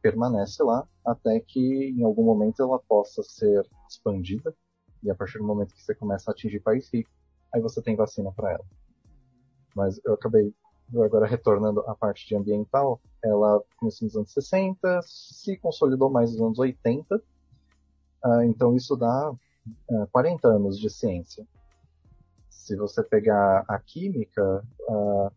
permanece 0.03 0.63
lá 0.63 0.87
até 1.07 1.41
que 1.41 1.95
em 1.97 2.03
algum 2.03 2.25
momento 2.25 2.63
ela 2.63 2.79
possa 2.79 3.23
ser 3.23 3.67
expandida 3.89 4.55
e 5.03 5.11
a 5.11 5.15
partir 5.15 5.39
do 5.39 5.45
momento 5.45 5.75
que 5.75 5.83
você 5.83 5.95
começa 5.95 6.31
a 6.31 6.33
atingir 6.33 6.61
país 6.61 6.89
rico, 6.93 7.11
aí 7.53 7.61
você 7.61 7.83
tem 7.83 7.97
vacina 7.97 8.31
para 8.33 8.53
ela. 8.53 8.65
Mas 9.75 10.01
eu 10.05 10.15
acabei 10.15 10.55
agora 11.01 11.27
retornando 11.27 11.81
à 11.89 11.95
parte 11.95 12.27
de 12.27 12.37
ambiental, 12.37 13.01
ela 13.25 13.63
começou 13.79 14.07
nos 14.07 14.17
anos 14.17 14.33
60, 14.33 15.01
se 15.03 15.57
consolidou 15.57 16.11
mais 16.11 16.33
nos 16.33 16.41
anos 16.41 16.59
80, 16.59 17.17
uh, 17.17 17.21
ah, 18.25 18.45
então 18.45 18.77
isso 18.77 18.97
dá 18.97 19.31
uh, 19.31 20.03
ah, 20.03 20.07
40 20.13 20.49
anos 20.49 20.79
de 20.79 20.91
ciência. 20.91 21.47
Se 22.51 22.77
você 22.77 23.03
pegar 23.03 23.65
a 23.67 23.79
química 23.79 24.65
uh, 24.89 25.33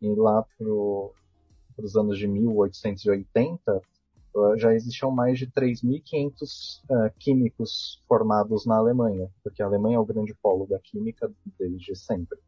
e 0.00 0.14
lá 0.14 0.42
para 0.42 1.84
os 1.84 1.96
anos 1.96 2.18
de 2.18 2.26
1880, 2.26 3.62
eh, 3.72 3.80
já 4.56 4.74
existiam 4.74 5.10
mais 5.10 5.38
de 5.38 5.46
3.500 5.46 6.80
uh, 6.90 7.04
eh, 7.04 7.12
químicos 7.18 8.02
formados 8.08 8.66
na 8.66 8.76
Alemanha, 8.76 9.30
porque 9.42 9.62
a 9.62 9.66
Alemanha 9.66 9.96
é 9.96 10.00
o 10.00 10.04
grande 10.04 10.34
polo 10.34 10.66
da 10.66 10.78
química 10.78 11.30
desde 11.58 11.94
sempre. 11.94 12.38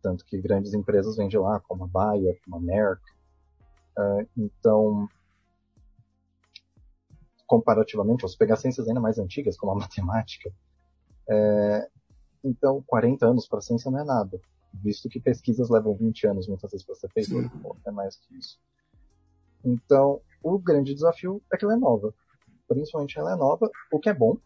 Tanto 0.00 0.24
que 0.24 0.40
grandes 0.40 0.72
empresas 0.72 1.16
vêm 1.16 1.28
de 1.28 1.38
lá, 1.38 1.58
como 1.60 1.84
a 1.84 1.86
Bayer, 1.86 2.38
como 2.44 2.56
a 2.56 2.60
Merck. 2.60 3.02
Uh, 3.98 4.28
então, 4.36 5.08
comparativamente, 7.46 8.28
se 8.28 8.36
pegar 8.36 8.56
ciências 8.56 8.86
ainda 8.88 9.00
mais 9.00 9.18
antigas, 9.18 9.56
como 9.56 9.72
a 9.72 9.76
matemática, 9.76 10.52
é, 11.28 11.88
então 12.42 12.82
40 12.86 13.26
anos 13.26 13.46
para 13.48 13.58
a 13.58 13.62
ciência 13.62 13.90
não 13.90 14.00
é 14.00 14.04
nada, 14.04 14.40
visto 14.72 15.08
que 15.08 15.20
pesquisas 15.20 15.70
levam 15.70 15.94
20 15.94 16.26
anos 16.26 16.48
muitas 16.48 16.70
vezes 16.70 16.84
para 16.84 16.94
ser 16.96 17.10
feito, 17.10 17.50
é 17.86 17.90
mais 17.90 18.16
que 18.16 18.36
isso. 18.36 18.58
Então, 19.64 20.20
o 20.44 20.58
grande 20.58 20.94
desafio 20.94 21.42
é 21.50 21.56
que 21.56 21.64
ela 21.64 21.74
é 21.74 21.78
nova. 21.78 22.14
Principalmente 22.68 23.18
ela 23.18 23.32
é 23.32 23.36
nova, 23.36 23.70
o 23.90 23.98
que 23.98 24.10
é 24.10 24.14
bom, 24.14 24.36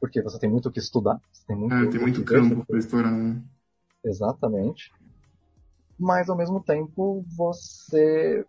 porque 0.00 0.22
você 0.22 0.38
tem 0.38 0.48
muito 0.48 0.68
o 0.68 0.72
que 0.72 0.78
estudar. 0.78 1.20
tem 1.46 1.56
muito, 1.56 1.74
é, 1.74 1.86
tem 1.88 2.00
muito 2.00 2.24
campo 2.24 2.64
para 2.64 2.78
explorar. 2.78 3.10
Né? 3.10 3.42
Exatamente. 4.04 4.92
Mas 5.98 6.28
ao 6.28 6.36
mesmo 6.36 6.62
tempo 6.62 7.24
você 7.36 8.44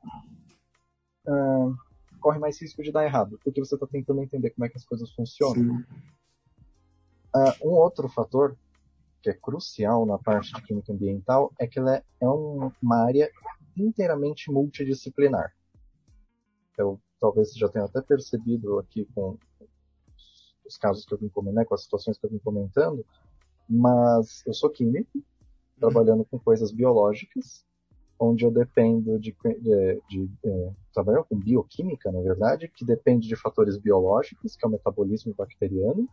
uh, 1.28 1.76
corre 2.20 2.38
mais 2.38 2.62
risco 2.62 2.84
de 2.84 2.92
dar 2.92 3.06
errado, 3.06 3.40
porque 3.44 3.60
você 3.60 3.76
está 3.76 3.88
tentando 3.88 4.22
entender 4.22 4.52
como 4.52 4.66
é 4.66 4.70
que 4.70 4.78
as 4.78 4.86
coisas 4.86 5.12
funcionam. 5.14 5.84
Uh, 7.36 7.68
um 7.68 7.72
outro 7.72 8.08
fator 8.08 8.56
que 9.22 9.30
é 9.30 9.34
crucial 9.34 10.06
na 10.06 10.18
parte 10.18 10.54
de 10.54 10.62
química 10.62 10.94
ambiental 10.94 11.52
é 11.60 11.66
que 11.66 11.80
ela 11.80 11.96
é, 11.96 12.04
é 12.22 12.30
um, 12.30 12.72
uma 12.82 13.04
área 13.04 13.30
inteiramente 13.76 14.52
multidisciplinar. 14.52 15.57
Eu 16.78 17.00
talvez 17.20 17.54
já 17.54 17.68
tenha 17.68 17.86
até 17.86 18.02
percebido 18.02 18.80
aqui 18.80 19.06
com 19.14 19.38
os 20.66 20.78
casos 20.78 21.06
que 21.06 21.14
eu 21.14 21.18
vim 21.18 21.30
comentando, 21.30 21.56
né, 21.56 21.66
com 21.66 21.74
as 21.74 21.84
situações 21.84 22.18
que 22.18 22.26
eu 22.26 22.30
vim 22.30 22.40
comentando, 22.40 23.06
mas 23.70 24.44
eu 24.46 24.54
sou 24.54 24.70
químico, 24.70 25.24
trabalhando 25.80 26.26
com 26.26 26.40
coisas 26.40 26.72
biológicas, 26.72 27.66
onde 28.20 28.44
eu 28.44 28.52
dependo 28.52 29.20
de, 29.20 29.36
de, 29.44 30.02
de, 30.10 30.28
de 30.28 30.30
é, 30.44 30.72
trabalhar 30.94 31.24
com 31.24 31.38
bioquímica, 31.38 32.12
na 32.12 32.22
verdade, 32.22 32.68
que 32.68 32.84
depende 32.84 33.28
de 33.28 33.36
fatores 33.36 33.78
biológicos, 33.78 34.56
que 34.56 34.66
é 34.66 34.68
o 34.68 34.72
metabolismo 34.72 35.34
bacteriano, 35.38 36.08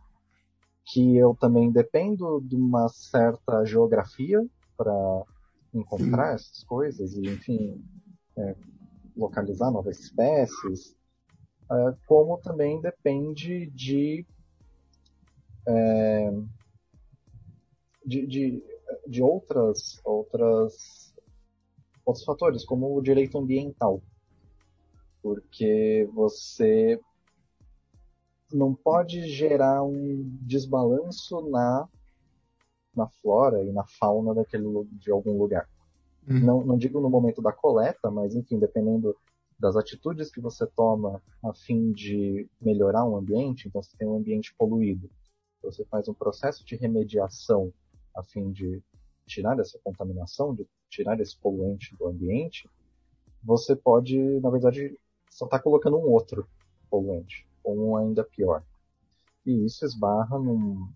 que 0.85 1.17
eu 1.17 1.35
também 1.39 1.71
dependo 1.71 2.39
de 2.41 2.55
uma 2.55 2.87
certa 2.89 3.65
geografia 3.65 4.45
para 4.77 5.23
encontrar 5.73 6.37
Sim. 6.37 6.45
essas 6.45 6.63
coisas 6.63 7.13
e, 7.15 7.21
enfim, 7.21 7.83
é, 8.37 8.55
localizar 9.15 9.71
novas 9.71 9.99
espécies, 9.99 10.95
é, 11.71 11.95
como 12.05 12.37
também 12.37 12.79
depende 12.81 13.67
de, 13.67 14.25
é, 15.67 16.31
de, 18.05 18.27
de, 18.27 18.63
de, 19.07 19.23
outras, 19.23 19.99
outras, 20.03 21.13
outros 22.05 22.25
fatores, 22.25 22.63
como 22.63 22.95
o 22.95 23.01
direito 23.01 23.37
ambiental. 23.37 24.01
Porque 25.21 26.07
você 26.13 26.99
não 28.53 28.75
pode 28.75 29.27
gerar 29.27 29.83
um 29.83 30.23
desbalanço 30.41 31.41
na, 31.49 31.89
na 32.95 33.07
flora 33.07 33.63
e 33.63 33.71
na 33.71 33.83
fauna 33.85 34.35
daquele, 34.35 34.67
de 34.91 35.11
algum 35.11 35.37
lugar. 35.37 35.67
Uhum. 36.27 36.39
Não, 36.39 36.65
não 36.65 36.77
digo 36.77 36.99
no 36.99 37.09
momento 37.09 37.41
da 37.41 37.51
coleta, 37.51 38.09
mas 38.09 38.35
enfim, 38.35 38.57
dependendo 38.57 39.15
das 39.59 39.75
atitudes 39.75 40.31
que 40.31 40.41
você 40.41 40.65
toma 40.67 41.21
a 41.43 41.53
fim 41.53 41.91
de 41.91 42.47
melhorar 42.59 43.05
um 43.05 43.15
ambiente, 43.15 43.67
então 43.67 43.81
você 43.81 43.95
tem 43.97 44.07
um 44.07 44.17
ambiente 44.17 44.53
poluído, 44.57 45.09
você 45.61 45.85
faz 45.85 46.07
um 46.07 46.13
processo 46.13 46.65
de 46.65 46.75
remediação 46.75 47.71
a 48.15 48.23
fim 48.23 48.51
de 48.51 48.81
tirar 49.25 49.57
essa 49.59 49.79
contaminação, 49.83 50.53
de 50.53 50.67
tirar 50.89 51.19
esse 51.19 51.37
poluente 51.37 51.95
do 51.95 52.07
ambiente, 52.07 52.69
você 53.43 53.75
pode, 53.75 54.17
na 54.39 54.49
verdade, 54.49 54.97
só 55.29 55.45
estar 55.45 55.57
tá 55.57 55.63
colocando 55.63 55.97
um 55.97 56.11
outro 56.11 56.47
poluente, 56.89 57.47
ou 57.63 57.89
um 57.89 57.97
ainda 57.97 58.23
pior. 58.23 58.63
E 59.45 59.65
isso 59.65 59.85
esbarra 59.85 60.39
num, 60.39 60.87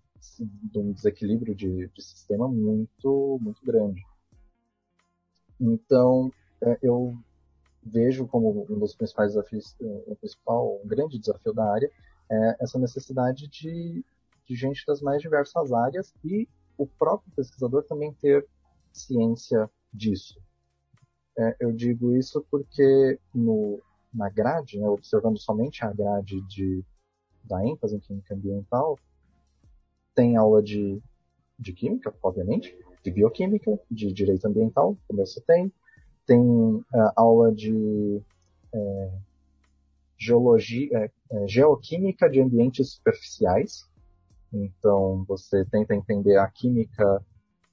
num 0.74 0.92
desequilíbrio 0.92 1.54
de, 1.54 1.88
de 1.88 2.02
sistema 2.02 2.48
muito, 2.48 3.38
muito 3.40 3.64
grande. 3.64 4.02
Então, 5.60 6.32
é, 6.62 6.78
eu 6.82 7.16
vejo 7.82 8.26
como 8.26 8.66
um 8.70 8.78
dos 8.78 8.94
principais 8.94 9.32
desafios, 9.32 9.76
o 9.80 10.16
principal, 10.16 10.80
um 10.82 10.86
grande 10.86 11.18
desafio 11.18 11.52
da 11.52 11.70
área, 11.70 11.90
é 12.30 12.56
essa 12.60 12.78
necessidade 12.78 13.48
de, 13.48 14.04
de 14.46 14.54
gente 14.54 14.84
das 14.86 15.00
mais 15.00 15.20
diversas 15.20 15.72
áreas 15.72 16.14
e 16.24 16.48
o 16.78 16.86
próprio 16.86 17.32
pesquisador 17.34 17.82
também 17.84 18.12
ter 18.14 18.46
ciência 18.92 19.68
disso. 19.92 20.40
É, 21.38 21.56
eu 21.60 21.72
digo 21.72 22.16
isso 22.16 22.44
porque 22.50 23.18
no, 23.34 23.80
na 24.12 24.28
grade, 24.28 24.78
né, 24.78 24.88
observando 24.88 25.38
somente 25.38 25.84
a 25.84 25.92
grade 25.92 26.40
de, 26.48 26.84
da 27.44 27.64
ênfase 27.64 27.96
em 27.96 28.00
química 28.00 28.34
ambiental, 28.34 28.98
tem 30.14 30.36
aula 30.36 30.62
de, 30.62 31.00
de 31.58 31.72
química, 31.72 32.14
obviamente, 32.22 32.76
de 33.02 33.10
bioquímica, 33.10 33.78
de 33.90 34.12
direito 34.12 34.46
ambiental, 34.46 34.96
como 35.08 35.24
você 35.24 35.40
tem. 35.40 35.72
Tem 36.26 36.40
uh, 36.40 36.84
aula 37.16 37.52
de 37.52 38.22
é, 38.72 39.10
geologia, 40.18 41.10
é, 41.30 41.48
geoquímica 41.48 42.28
de 42.28 42.40
ambientes 42.40 42.92
superficiais. 42.92 43.88
Então, 44.52 45.24
você 45.26 45.64
tenta 45.64 45.94
entender 45.94 46.36
a 46.36 46.48
química 46.48 47.24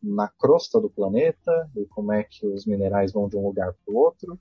na 0.01 0.27
crosta 0.27 0.79
do 0.79 0.89
planeta 0.89 1.69
e 1.75 1.85
como 1.87 2.13
é 2.13 2.23
que 2.23 2.47
os 2.47 2.65
minerais 2.65 3.11
vão 3.11 3.27
de 3.27 3.35
um 3.35 3.45
lugar 3.45 3.73
para 3.73 3.93
o 3.93 3.97
outro. 3.97 4.39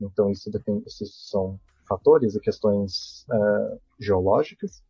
Então, 0.00 0.30
isso, 0.30 0.50
depende, 0.50 0.84
isso 0.86 1.04
são 1.06 1.58
fatores 1.88 2.34
e 2.34 2.40
questões 2.40 3.26
uh, 3.30 3.80
geológicas. 3.98 4.82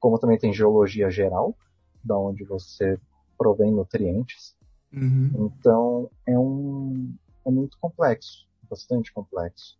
Como 0.00 0.18
também 0.18 0.38
tem 0.38 0.52
geologia 0.52 1.10
geral, 1.10 1.56
da 2.02 2.18
onde 2.18 2.44
você 2.44 2.98
provém 3.36 3.70
nutrientes. 3.72 4.56
Uhum. 4.92 5.50
Então, 5.58 6.10
é, 6.26 6.38
um, 6.38 7.14
é 7.46 7.50
muito 7.50 7.78
complexo, 7.78 8.46
bastante 8.68 9.12
complexo. 9.12 9.78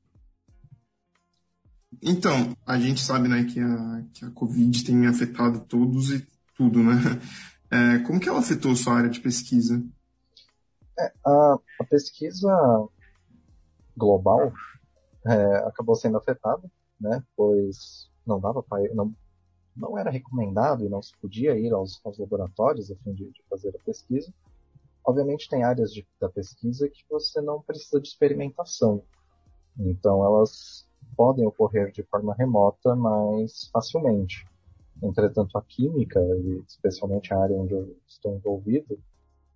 Então, 2.02 2.54
a 2.66 2.78
gente 2.78 3.00
sabe 3.00 3.28
né, 3.28 3.44
que, 3.44 3.58
a, 3.60 4.04
que 4.12 4.24
a 4.24 4.30
Covid 4.30 4.84
tem 4.84 5.06
afetado 5.06 5.60
todos 5.60 6.10
e 6.10 6.26
tudo, 6.54 6.82
né? 6.82 6.94
É, 7.70 7.98
como 7.98 8.18
que 8.18 8.26
ela 8.26 8.38
afetou 8.38 8.74
sua 8.74 8.94
área 8.94 9.10
de 9.10 9.20
pesquisa? 9.20 9.84
É, 10.98 11.12
a, 11.22 11.58
a, 11.80 11.84
pesquisa 11.84 12.50
global 13.94 14.50
é, 15.26 15.56
acabou 15.66 15.94
sendo 15.94 16.16
afetada, 16.16 16.66
né? 16.98 17.22
Pois 17.36 18.10
não 18.26 18.40
dava 18.40 18.62
para 18.62 18.82
não 18.94 19.14
não 19.76 19.98
era 19.98 20.10
recomendado 20.10 20.84
e 20.84 20.88
não 20.88 21.02
se 21.02 21.12
podia 21.20 21.58
ir 21.58 21.70
aos, 21.72 22.00
aos 22.04 22.18
laboratórios 22.18 22.90
a 22.90 22.96
fim 22.96 23.12
de, 23.12 23.30
de 23.30 23.42
fazer 23.50 23.68
a 23.68 23.84
pesquisa. 23.84 24.32
Obviamente 25.08 25.48
tem 25.48 25.64
áreas 25.64 25.90
de, 25.90 26.06
da 26.20 26.28
pesquisa 26.28 26.86
que 26.86 27.02
você 27.08 27.40
não 27.40 27.62
precisa 27.62 27.98
de 27.98 28.08
experimentação. 28.08 29.02
Então 29.78 30.22
elas 30.22 30.86
podem 31.16 31.46
ocorrer 31.46 31.90
de 31.90 32.02
forma 32.02 32.34
remota 32.34 32.94
mais 32.94 33.70
facilmente. 33.72 34.46
Entretanto, 35.02 35.56
a 35.56 35.62
química, 35.62 36.20
e 36.20 36.62
especialmente 36.68 37.32
a 37.32 37.38
área 37.38 37.56
onde 37.56 37.72
eu 37.72 37.96
estou 38.06 38.36
envolvido, 38.36 39.00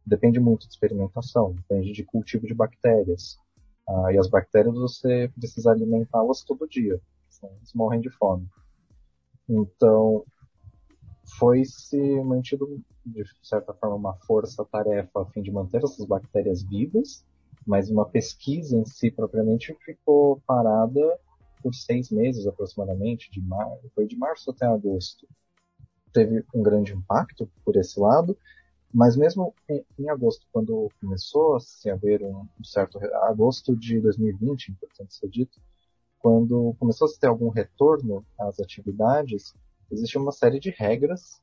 depende 0.07 0.41
muito 0.41 0.67
de 0.67 0.73
experimentação, 0.73 1.53
depende 1.53 1.93
de 1.93 2.03
cultivo 2.03 2.47
de 2.47 2.55
bactérias. 2.55 3.37
Ah, 3.87 4.11
e 4.11 4.17
as 4.17 4.31
bactérias 4.31 4.75
você 4.75 5.31
precisa 5.35 5.71
alimentá-las 5.71 6.43
todo 6.45 6.67
dia, 6.67 6.99
senão 7.29 7.53
elas 7.53 7.75
morrem 7.75 8.01
de 8.01 8.09
fome. 8.09 8.49
Então, 9.47 10.25
foi 11.39 11.63
se 11.67 12.01
mantido 12.23 12.83
de 13.05 13.25
certa 13.43 13.73
forma 13.75 13.97
uma 13.97 14.15
força-tarefa 14.15 15.23
a 15.23 15.27
fim 15.27 15.43
de 15.43 15.51
manter 15.51 15.83
essas 15.83 16.05
bactérias 16.07 16.63
vivas, 16.63 17.25
mas 17.67 17.91
uma 17.91 18.05
pesquisa 18.05 18.77
em 18.77 18.85
si 18.85 19.11
propriamente 19.11 19.77
ficou 19.85 20.41
parada 20.47 21.19
por 21.63 21.75
seis 21.75 22.11
meses 22.11 22.47
aproximadamente, 22.47 23.31
de 23.31 23.41
mar... 23.41 23.69
foi 23.95 24.07
de 24.07 24.17
março 24.17 24.51
até 24.51 24.67
agosto. 24.67 25.27
Teve 26.13 26.45
um 26.55 26.63
grande 26.63 26.93
impacto 26.93 27.49
por 27.65 27.77
esse 27.77 27.99
lado, 27.99 28.37
mas 28.93 29.17
mesmo 29.17 29.55
em, 29.69 29.85
em 29.99 30.11
agosto, 30.11 30.47
quando 30.53 30.91
começou 31.01 31.57
a 31.57 31.61
se 31.61 31.89
haver 31.89 32.23
um, 32.23 32.47
certo 32.65 32.99
agosto 33.25 33.77
de 33.77 34.01
2020, 34.01 34.73
importante 34.73 35.15
ser 35.15 35.29
dito, 35.29 35.61
quando 36.19 36.75
começou 36.79 37.07
a 37.07 37.09
se 37.09 37.19
ter 37.19 37.29
algum 37.29 37.49
retorno 37.49 38.25
às 38.39 38.61
atividades, 38.61 39.55
existia 39.91 40.21
uma 40.21 40.33
série 40.33 40.61
de 40.61 40.71
regras 40.71 41.41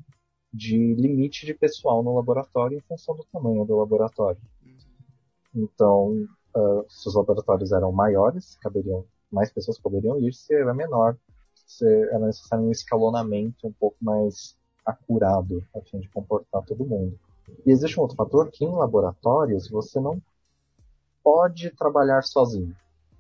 de 0.51 0.95
limite 0.95 1.45
de 1.45 1.53
pessoal 1.53 2.03
no 2.03 2.15
laboratório 2.15 2.77
em 2.77 2.81
função 2.81 3.15
do 3.15 3.25
tamanho 3.31 3.65
do 3.65 3.77
laboratório. 3.77 4.41
Então, 5.53 6.27
uh, 6.55 6.85
se 6.87 7.07
os 7.07 7.15
laboratórios 7.15 7.71
eram 7.71 7.91
maiores, 7.91 8.55
caberiam 8.61 9.05
mais 9.31 9.51
pessoas 9.51 9.79
poderiam 9.79 10.19
ir, 10.19 10.33
se 10.33 10.53
era 10.53 10.73
menor, 10.73 11.15
se 11.53 11.85
era 11.85 12.19
necessário 12.19 12.65
um 12.65 12.71
escalonamento 12.71 13.67
um 13.67 13.71
pouco 13.71 13.97
mais 14.01 14.57
acurado 14.85 15.63
a 15.75 15.81
fim 15.81 15.99
de 15.99 16.09
comportar 16.09 16.65
todo 16.65 16.85
mundo. 16.85 17.17
E 17.65 17.71
existe 17.71 17.99
um 17.99 18.03
outro 18.03 18.17
fator 18.17 18.49
que 18.49 18.65
em 18.65 18.71
laboratórios 18.71 19.69
você 19.69 19.99
não 19.99 20.21
pode 21.23 21.69
trabalhar 21.71 22.23
sozinho. 22.23 22.75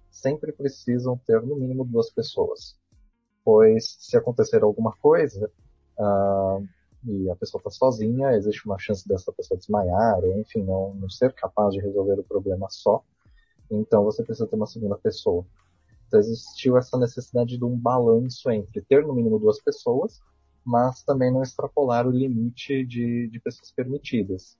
Sempre 0.09 0.51
precisam 0.51 1.17
ter 1.17 1.41
no 1.41 1.55
mínimo 1.55 1.85
duas 1.85 2.09
pessoas. 2.09 2.75
Pois 3.43 3.95
se 3.99 4.17
acontecer 4.17 4.63
alguma 4.63 4.93
coisa, 4.97 5.49
uh, 5.97 6.67
e 7.05 7.29
a 7.29 7.35
pessoa 7.35 7.59
está 7.59 7.69
sozinha, 7.69 8.33
existe 8.33 8.65
uma 8.65 8.77
chance 8.77 9.07
dessa 9.07 9.31
pessoa 9.31 9.57
desmaiar, 9.57 10.19
ou 10.23 10.37
enfim, 10.39 10.63
não, 10.63 10.93
não 10.95 11.09
ser 11.09 11.33
capaz 11.33 11.73
de 11.73 11.79
resolver 11.79 12.19
o 12.19 12.23
problema 12.23 12.67
só. 12.69 13.03
Então 13.71 14.03
você 14.03 14.23
precisa 14.23 14.47
ter 14.47 14.55
uma 14.55 14.65
segunda 14.65 14.97
pessoa. 14.97 15.45
Então 16.07 16.19
existiu 16.19 16.77
essa 16.77 16.97
necessidade 16.97 17.57
de 17.57 17.63
um 17.63 17.77
balanço 17.77 18.49
entre 18.49 18.81
ter 18.81 19.05
no 19.05 19.13
mínimo 19.13 19.39
duas 19.39 19.61
pessoas, 19.61 20.19
mas 20.65 21.03
também 21.03 21.31
não 21.31 21.41
extrapolar 21.41 22.07
o 22.07 22.11
limite 22.11 22.85
de, 22.85 23.27
de 23.27 23.39
pessoas 23.39 23.71
permitidas. 23.71 24.57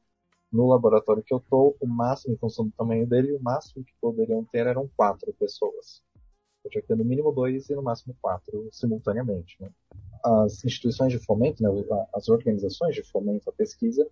No 0.52 0.68
laboratório 0.68 1.24
que 1.24 1.34
eu 1.34 1.38
estou, 1.38 1.76
o 1.80 1.88
máximo, 1.88 2.34
em 2.34 2.38
função 2.38 2.66
do 2.66 2.72
tamanho 2.72 3.06
dele, 3.06 3.34
o 3.34 3.42
máximo 3.42 3.84
que 3.84 3.94
poderiam 4.02 4.44
ter 4.46 4.66
eram 4.66 4.90
quatro 4.96 5.32
pessoas. 5.34 6.02
Eu 6.64 6.72
tinha 6.72 6.82
que 6.82 6.88
ter 6.88 6.96
no 6.96 7.06
mínimo 7.06 7.32
dois 7.32 7.70
e 7.70 7.76
no 7.76 7.84
máximo 7.84 8.16
quatro 8.22 8.68
simultaneamente. 8.72 9.58
Né? 9.62 9.70
As 10.24 10.64
instituições 10.66 11.12
de 11.12 11.20
fomento, 11.20 11.64
né, 11.64 11.70
as 12.14 12.30
organizações 12.30 12.96
de 12.96 13.04
fomento 13.04 13.50
à 13.50 13.54
pesquisa, 13.54 14.08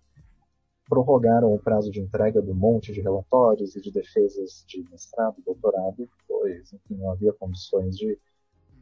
prorrogaram 0.88 1.52
o 1.52 1.58
prazo 1.58 1.90
de 1.90 2.00
entrega 2.00 2.40
do 2.40 2.54
monte 2.54 2.92
de 2.92 3.00
relatórios 3.00 3.76
e 3.76 3.80
de 3.80 3.90
defesas 3.90 4.64
de 4.66 4.82
mestrado, 4.90 5.36
doutorado, 5.44 6.08
pois 6.26 6.72
enfim, 6.72 6.94
não 6.94 7.10
havia 7.10 7.32
condições 7.32 7.96
de, 7.96 8.18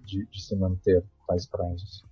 de, 0.04 0.24
de 0.26 0.42
se 0.42 0.54
manter 0.54 1.04
tais 1.26 1.46
prazos. 1.46 2.04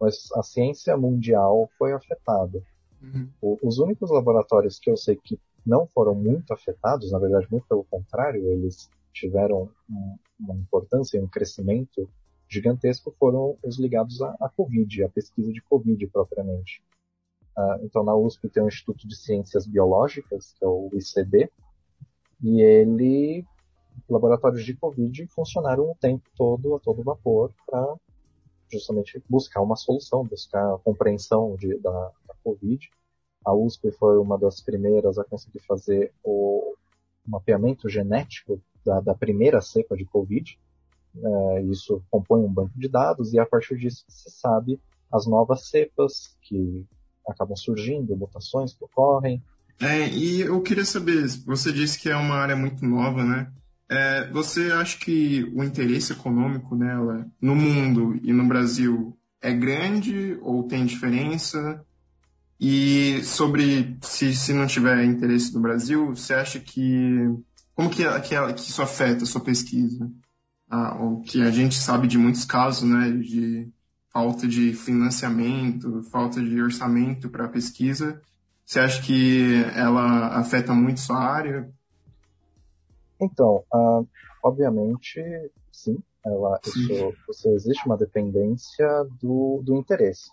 Mas 0.00 0.30
a 0.34 0.42
ciência 0.42 0.96
mundial 0.96 1.68
foi 1.76 1.92
afetada. 1.92 2.62
Uhum. 3.02 3.28
O, 3.40 3.58
os 3.62 3.78
únicos 3.78 4.10
laboratórios 4.10 4.78
que 4.78 4.90
eu 4.90 4.96
sei 4.96 5.16
que 5.16 5.38
não 5.66 5.86
foram 5.86 6.14
muito 6.14 6.52
afetados, 6.52 7.10
na 7.10 7.18
verdade, 7.18 7.48
muito 7.50 7.66
pelo 7.66 7.84
contrário, 7.84 8.46
eles 8.48 8.88
tiveram 9.12 9.70
um, 9.88 10.16
uma 10.38 10.54
importância 10.54 11.16
e 11.16 11.22
um 11.22 11.28
crescimento 11.28 12.08
gigantesco, 12.54 13.14
foram 13.18 13.56
os 13.62 13.78
ligados 13.78 14.20
à, 14.22 14.34
à 14.40 14.48
Covid, 14.48 15.04
à 15.04 15.08
pesquisa 15.08 15.52
de 15.52 15.60
Covid 15.62 16.06
propriamente. 16.08 16.82
Uh, 17.56 17.84
então, 17.84 18.02
na 18.02 18.14
USP 18.14 18.48
tem 18.48 18.62
o 18.62 18.68
Instituto 18.68 19.06
de 19.06 19.16
Ciências 19.16 19.66
Biológicas, 19.66 20.54
que 20.58 20.64
é 20.64 20.68
o 20.68 20.90
ICB, 20.92 21.50
e 22.42 22.60
ele, 22.60 23.44
laboratórios 24.08 24.64
de 24.64 24.74
Covid 24.74 25.26
funcionaram 25.28 25.90
o 25.90 25.96
tempo 26.00 26.28
todo, 26.36 26.74
a 26.74 26.80
todo 26.80 27.02
vapor, 27.02 27.52
para 27.66 27.94
justamente 28.70 29.22
buscar 29.28 29.60
uma 29.60 29.76
solução, 29.76 30.24
buscar 30.24 30.74
a 30.74 30.78
compreensão 30.78 31.56
de, 31.56 31.78
da, 31.78 31.90
da 32.26 32.34
Covid. 32.42 32.88
A 33.44 33.54
USP 33.54 33.92
foi 33.92 34.18
uma 34.18 34.38
das 34.38 34.60
primeiras 34.60 35.18
a 35.18 35.24
conseguir 35.24 35.60
fazer 35.60 36.12
o 36.24 36.74
mapeamento 37.26 37.88
genético 37.88 38.60
da, 38.84 39.00
da 39.00 39.14
primeira 39.14 39.60
cepa 39.60 39.96
de 39.96 40.04
Covid. 40.04 40.58
É, 41.16 41.62
isso 41.62 42.02
compõe 42.10 42.40
um 42.40 42.52
banco 42.52 42.72
de 42.76 42.88
dados 42.88 43.32
e 43.32 43.38
a 43.38 43.46
partir 43.46 43.76
disso 43.76 44.04
se 44.08 44.30
sabe 44.30 44.80
as 45.12 45.26
novas 45.26 45.68
cepas 45.68 46.36
que 46.42 46.84
acabam 47.28 47.56
surgindo, 47.56 48.16
mutações 48.16 48.74
que 48.74 48.84
ocorrem. 48.84 49.42
É, 49.80 50.08
e 50.08 50.40
eu 50.40 50.60
queria 50.62 50.84
saber, 50.84 51.26
você 51.46 51.72
disse 51.72 51.98
que 51.98 52.08
é 52.08 52.16
uma 52.16 52.36
área 52.36 52.56
muito 52.56 52.84
nova, 52.84 53.24
né? 53.24 53.52
É, 53.88 54.30
você 54.30 54.72
acha 54.72 54.98
que 54.98 55.44
o 55.54 55.62
interesse 55.62 56.12
econômico 56.12 56.74
nela, 56.74 57.26
no 57.40 57.54
mundo 57.54 58.18
e 58.22 58.32
no 58.32 58.46
Brasil, 58.46 59.16
é 59.40 59.52
grande 59.52 60.38
ou 60.42 60.64
tem 60.64 60.86
diferença? 60.86 61.84
E 62.58 63.22
sobre 63.24 63.96
se, 64.00 64.34
se 64.34 64.52
não 64.52 64.66
tiver 64.66 65.04
interesse 65.04 65.52
no 65.54 65.60
Brasil, 65.60 66.14
você 66.14 66.34
acha 66.34 66.58
que. 66.58 67.28
Como 67.74 67.90
que, 67.90 68.04
que, 68.20 68.52
que 68.54 68.70
isso 68.70 68.80
afeta 68.80 69.24
a 69.24 69.26
sua 69.26 69.40
pesquisa? 69.40 70.10
Ah, 70.76 70.96
o 71.00 71.20
que 71.20 71.40
a 71.40 71.52
gente 71.52 71.76
sabe 71.76 72.08
de 72.08 72.18
muitos 72.18 72.44
casos, 72.44 72.82
né? 72.82 73.08
De 73.12 73.72
falta 74.12 74.44
de 74.48 74.72
financiamento, 74.72 76.02
falta 76.10 76.42
de 76.42 76.60
orçamento 76.60 77.30
para 77.30 77.44
a 77.44 77.48
pesquisa. 77.48 78.20
Você 78.66 78.80
acha 78.80 79.00
que 79.00 79.62
ela 79.76 80.36
afeta 80.36 80.74
muito 80.74 80.98
sua 80.98 81.18
área? 81.18 81.70
Então, 83.20 83.62
uh, 83.72 84.04
obviamente, 84.42 85.22
sim. 85.70 85.96
Ela, 86.26 86.58
isso, 86.66 87.14
isso, 87.30 87.48
existe 87.50 87.86
uma 87.86 87.96
dependência 87.96 88.88
do, 89.22 89.62
do 89.64 89.76
interesse. 89.76 90.28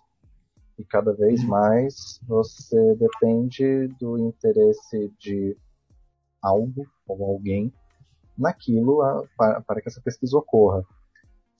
E 0.79 0.83
cada 0.83 1.13
vez 1.13 1.43
mais 1.43 2.19
você 2.27 2.95
depende 2.95 3.89
do 3.99 4.17
interesse 4.17 5.13
de 5.19 5.55
algo 6.41 6.87
ou 7.07 7.25
alguém 7.25 7.71
naquilo 8.41 9.01
a, 9.01 9.23
para, 9.37 9.61
para 9.61 9.81
que 9.81 9.87
essa 9.87 10.01
pesquisa 10.01 10.37
ocorra 10.37 10.85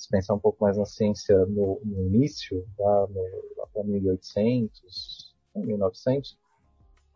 se 0.01 0.09
pensar 0.09 0.33
um 0.33 0.39
pouco 0.39 0.63
mais 0.63 0.77
na 0.77 0.85
ciência 0.85 1.45
no, 1.45 1.79
no 1.85 2.01
início, 2.07 2.67
lá, 2.79 3.07
no, 3.07 3.21
lá 3.55 3.67
para 3.71 3.83
1800, 3.83 5.31
1900, 5.55 6.39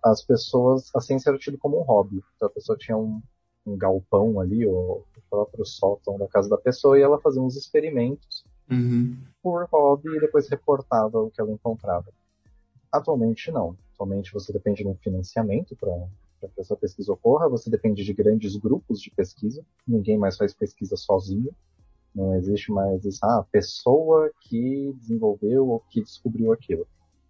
as 0.04 0.22
pessoas, 0.22 0.92
a 0.96 1.02
ciência 1.02 1.32
era 1.32 1.40
tida 1.40 1.58
como 1.58 1.80
um 1.80 1.84
hobby. 1.84 2.24
Então 2.36 2.48
a 2.48 2.52
pessoa 2.52 2.78
tinha 2.78 2.96
um, 2.96 3.20
um 3.66 3.76
galpão 3.76 4.40
ali, 4.40 4.68
ou 4.68 5.04
o 5.18 5.22
próprio 5.32 5.66
sótão 5.66 6.20
da 6.20 6.28
casa 6.28 6.48
da 6.48 6.60
pessoa, 6.60 7.00
e 7.00 7.02
ela 7.02 7.20
fazia 7.20 7.42
uns 7.42 7.56
experimentos 7.56 8.46
uhum. 8.70 9.18
por 9.42 9.68
hobby 9.72 10.16
e 10.16 10.20
depois 10.20 10.48
reportava 10.48 11.20
o 11.20 11.32
que 11.32 11.42
ela 11.42 11.52
encontrava. 11.52 12.14
Atualmente 12.92 13.52
não. 13.52 13.76
Atualmente 13.96 14.32
você 14.32 14.54
depende 14.54 14.84
de 14.84 14.88
um 14.88 14.96
financiamento 14.96 15.76
para 15.76 15.90
que 16.40 16.62
essa 16.62 16.76
pesquisa 16.76 17.12
ocorra, 17.12 17.50
você 17.50 17.70
depende 17.70 18.04
de 18.04 18.14
grandes 18.14 18.56
grupos 18.56 19.02
de 19.02 19.10
pesquisa, 19.12 19.66
ninguém 19.88 20.18
mais 20.18 20.38
faz 20.38 20.54
pesquisa 20.54 20.96
sozinho. 20.96 21.54
Não 22.14 22.36
existe 22.36 22.72
mais 22.72 23.04
isso, 23.04 23.20
ah, 23.26 23.40
a 23.40 23.44
pessoa 23.44 24.32
que 24.42 24.94
desenvolveu 24.94 25.68
ou 25.68 25.80
que 25.90 26.02
descobriu 26.02 26.54
aquilo. 26.54 26.88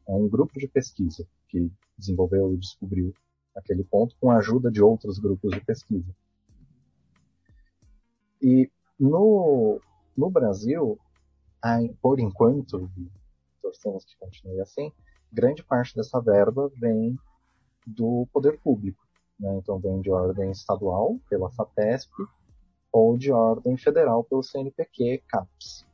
É 0.07 0.11
um 0.11 0.27
grupo 0.27 0.59
de 0.59 0.67
pesquisa 0.67 1.27
que 1.49 1.71
desenvolveu 1.97 2.53
e 2.53 2.57
descobriu 2.57 3.13
aquele 3.55 3.83
ponto 3.83 4.15
com 4.19 4.29
a 4.29 4.37
ajuda 4.37 4.69
de 4.69 4.83
outros 4.83 5.17
grupos 5.17 5.51
de 5.51 5.61
pesquisa. 5.61 6.13
E 8.41 8.69
no, 8.99 9.79
no 10.15 10.29
Brasil, 10.29 10.99
por 12.01 12.19
enquanto, 12.19 12.89
torcemos 13.61 14.05
que 14.05 14.15
continue 14.17 14.61
assim, 14.61 14.91
grande 15.31 15.63
parte 15.63 15.95
dessa 15.95 16.21
verba 16.21 16.71
vem 16.79 17.17
do 17.85 18.27
poder 18.31 18.59
público. 18.59 19.05
Né? 19.39 19.57
Então 19.57 19.79
vem 19.79 20.01
de 20.01 20.11
ordem 20.11 20.51
estadual, 20.51 21.19
pela 21.29 21.49
FAPESP, 21.51 22.11
ou 22.91 23.17
de 23.17 23.31
ordem 23.31 23.77
federal 23.77 24.23
pelo 24.23 24.43
CNPq 24.43 25.23
CAPES. 25.27 25.85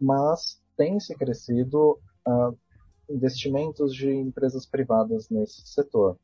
Mas 0.00 0.60
tem 0.76 0.98
se 0.98 1.14
crescido 1.14 1.98
uh, 2.26 2.56
investimentos 3.08 3.94
de 3.94 4.10
empresas 4.10 4.66
privadas 4.66 5.28
nesse 5.30 5.66
setor. 5.66 6.18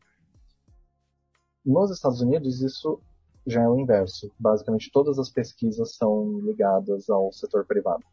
Nos 1.64 1.90
Estados 1.90 2.20
Unidos, 2.20 2.60
isso 2.60 3.00
já 3.46 3.62
é 3.62 3.68
o 3.68 3.78
inverso. 3.78 4.30
Basicamente, 4.38 4.90
todas 4.92 5.18
as 5.18 5.30
pesquisas 5.30 5.96
são 5.96 6.40
ligadas 6.40 7.08
ao 7.08 7.32
setor 7.32 7.64
privado. 7.64 8.04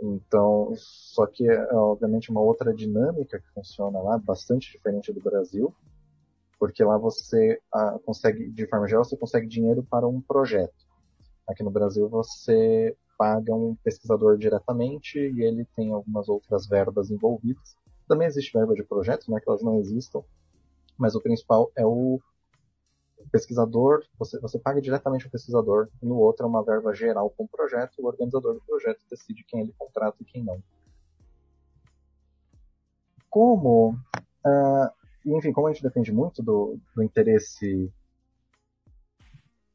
Então, 0.00 0.72
só 0.76 1.26
que 1.26 1.48
é 1.48 1.74
obviamente 1.74 2.30
uma 2.30 2.40
outra 2.40 2.72
dinâmica 2.72 3.38
que 3.40 3.52
funciona 3.52 4.00
lá, 4.00 4.16
bastante 4.16 4.72
diferente 4.72 5.12
do 5.12 5.20
Brasil, 5.20 5.74
porque 6.58 6.84
lá 6.84 6.96
você 6.96 7.60
ah, 7.72 7.98
consegue, 8.04 8.50
de 8.50 8.66
forma 8.66 8.86
geral, 8.86 9.04
você 9.04 9.16
consegue 9.16 9.46
dinheiro 9.46 9.82
para 9.82 10.06
um 10.06 10.20
projeto. 10.20 10.86
Aqui 11.48 11.62
no 11.62 11.70
Brasil 11.70 12.08
você 12.08 12.96
paga 13.16 13.52
um 13.54 13.74
pesquisador 13.82 14.36
diretamente 14.36 15.18
e 15.18 15.42
ele 15.42 15.66
tem 15.74 15.92
algumas 15.92 16.28
outras 16.28 16.66
verbas 16.66 17.10
envolvidas. 17.10 17.76
Também 18.06 18.28
existe 18.28 18.52
verba 18.52 18.74
de 18.74 18.84
projetos, 18.84 19.26
não 19.26 19.36
é 19.36 19.40
que 19.40 19.48
elas 19.48 19.62
não 19.62 19.78
existam, 19.80 20.22
mas 20.96 21.14
o 21.14 21.20
principal 21.20 21.70
é 21.76 21.84
o 21.84 22.20
pesquisador, 23.30 24.04
você, 24.18 24.38
você 24.40 24.58
paga 24.58 24.80
diretamente 24.80 25.26
o 25.26 25.30
pesquisador, 25.30 25.88
no 26.02 26.16
outro 26.16 26.44
é 26.44 26.48
uma 26.48 26.64
verba 26.64 26.94
geral 26.94 27.30
com 27.30 27.44
o 27.44 27.48
projeto, 27.48 27.94
e 27.98 28.02
o 28.02 28.06
organizador 28.06 28.54
do 28.54 28.60
projeto 28.60 29.00
decide 29.10 29.44
quem 29.44 29.60
ele 29.60 29.74
contrata 29.76 30.16
e 30.20 30.24
quem 30.24 30.44
não. 30.44 30.62
Como 33.30 33.90
uh, 33.90 34.98
enfim, 35.36 35.52
como 35.52 35.66
a 35.66 35.72
gente 35.72 35.82
depende 35.82 36.12
muito 36.12 36.42
do, 36.42 36.78
do 36.94 37.02
interesse 37.02 37.92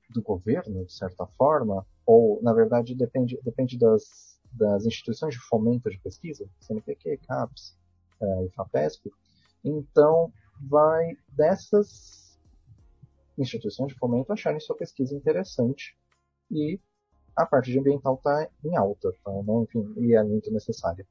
do 0.10 0.22
governo, 0.22 0.86
de 0.86 0.94
certa 0.94 1.26
forma, 1.26 1.86
ou, 2.06 2.42
na 2.42 2.54
verdade, 2.54 2.96
depende, 2.96 3.40
depende 3.44 3.78
das, 3.78 4.40
das 4.52 4.86
instituições 4.86 5.34
de 5.34 5.40
fomento 5.42 5.90
de 5.90 6.00
pesquisa, 6.00 6.48
CNPq, 6.60 7.18
CAPES 7.28 7.78
é, 8.22 8.46
e 8.46 8.50
FAPESP, 8.52 9.12
então 9.64 10.32
vai 10.62 11.18
dessas 11.30 12.23
instituições 13.38 13.90
de 13.90 14.00
fomento 14.00 14.32
acharem 14.32 14.60
sua 14.60 14.76
pesquisa 14.76 15.16
interessante 15.16 15.98
e 16.52 16.80
a 17.36 17.46
parte 17.46 17.72
de 17.72 17.80
ambiental 17.80 18.16
está 18.16 18.48
em 18.64 18.78
alta, 18.78 19.12
tá? 19.24 19.32
Enfim, 19.64 19.94
e 19.98 20.14
é 20.14 20.24
muito 20.24 20.52
necessária. 20.52 21.06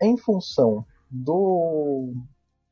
Em 0.00 0.16
função 0.16 0.84
do, 1.10 2.14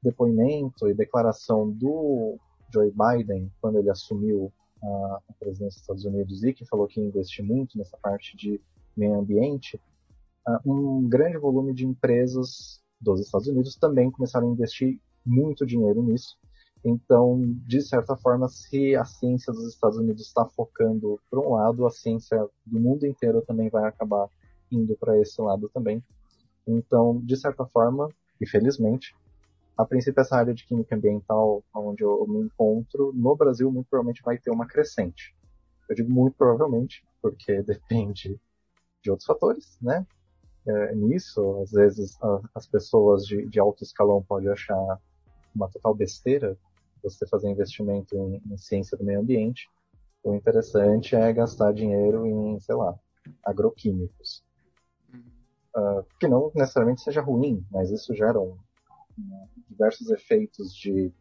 depoimento 0.03 0.89
e 0.89 0.95
declaração 0.95 1.71
do 1.71 2.39
Joe 2.73 2.91
Biden, 2.91 3.53
quando 3.61 3.79
ele 3.79 3.91
assumiu 3.91 4.53
a, 4.83 5.21
presidência 5.39 5.77
dos 5.77 5.83
Estados 5.83 6.05
Unidos 6.05 6.43
e 6.43 6.53
que 6.53 6.65
falou 6.65 6.87
que 6.87 7.01
ia 7.01 7.07
investir 7.07 7.45
muito 7.45 7.77
nessa 7.77 7.97
parte 7.99 8.37
de 8.37 8.61
meio 8.97 9.19
ambiente, 9.19 9.81
um 10.65 11.07
grande 11.09 11.39
volume 11.39 11.75
de 11.75 11.87
empresas 11.87 12.81
dos 13.01 13.21
Estados 13.21 13.47
Unidos 13.47 13.77
também 13.77 14.11
começaram 14.11 14.49
a 14.49 14.53
investir 14.53 14.99
muito 15.25 15.67
dinheiro 15.67 16.03
nisso. 16.03 16.39
Então, 16.85 17.41
de 17.67 17.83
certa 17.83 18.17
forma, 18.17 18.49
se 18.49 18.97
a 18.97 19.05
ciência 19.05 19.53
dos 19.53 19.67
Estados 19.67 19.99
Unidos 19.99 20.27
está 20.27 20.47
focando 20.47 21.21
para 21.31 21.41
um 21.41 21.53
lado, 21.53 21.87
a 21.87 21.91
ciência 21.91 22.39
do 22.65 22.81
mundo 22.81 23.07
inteiro 23.07 23.43
também 23.43 23.69
vai 23.69 23.85
acabar 23.85 24.29
indo 24.71 24.97
para 24.97 25.19
esse 25.19 25.41
lado 25.43 25.69
também. 25.75 26.03
Então, 26.67 27.21
de 27.21 27.37
certa 27.37 27.67
forma, 27.67 28.09
e 28.41 28.47
felizmente, 28.47 29.15
a 29.77 29.85
princípio, 29.85 30.21
essa 30.21 30.37
área 30.37 30.55
de 30.55 30.65
química 30.65 30.95
ambiental, 30.95 31.63
onde 31.75 32.03
eu 32.03 32.27
me 32.27 32.41
encontro, 32.41 33.13
no 33.15 33.35
Brasil, 33.35 33.71
muito 33.71 33.89
provavelmente 33.89 34.23
vai 34.23 34.39
ter 34.39 34.51
uma 34.51 34.67
crescente. 34.67 35.35
Eu 35.89 35.97
digo 35.97 36.11
muito 36.11 36.37
provavelmente, 36.37 37.05
porque 37.21 37.61
depende 37.65 38.39
de 39.03 39.11
outros 39.11 39.27
fatores, 39.27 39.79
né? 39.81 40.07
É, 40.67 40.95
nisso, 40.95 41.63
às 41.63 41.73
vezes, 41.73 42.23
a, 42.23 42.41
as 42.55 42.67
pessoas 42.67 43.27
de, 43.27 43.47
de, 43.47 43.59
alto 43.59 43.83
escalão 43.83 44.23
podem 44.23 44.51
achar 44.51 45.01
uma 45.55 45.69
total 45.69 45.95
besteira 45.95 46.57
você 47.03 47.27
fazer 47.27 47.51
investimento 47.51 48.17
em, 48.17 48.43
em 48.53 48.57
ciência 48.57 48.97
do 48.97 49.05
meio 49.05 49.21
ambiente. 49.21 49.69
O 50.23 50.35
interessante 50.35 51.17
é 51.17 51.33
gastar 51.33 51.73
dinheiro 51.73 52.27
em, 52.27 52.61
sei 52.61 52.75
lá, 52.75 52.99
agroquímicos. 53.45 54.45
Uh, 55.77 56.05
que 56.19 56.27
não 56.27 56.51
necessariamente 56.55 57.01
seja 57.01 57.21
ruim, 57.21 57.65
mas 57.71 57.91
isso 57.91 58.13
gera 58.13 58.41
um, 58.41 58.59
um, 59.17 59.49
diversos 59.69 60.11
efeitos 60.11 60.75
de, 60.75 61.13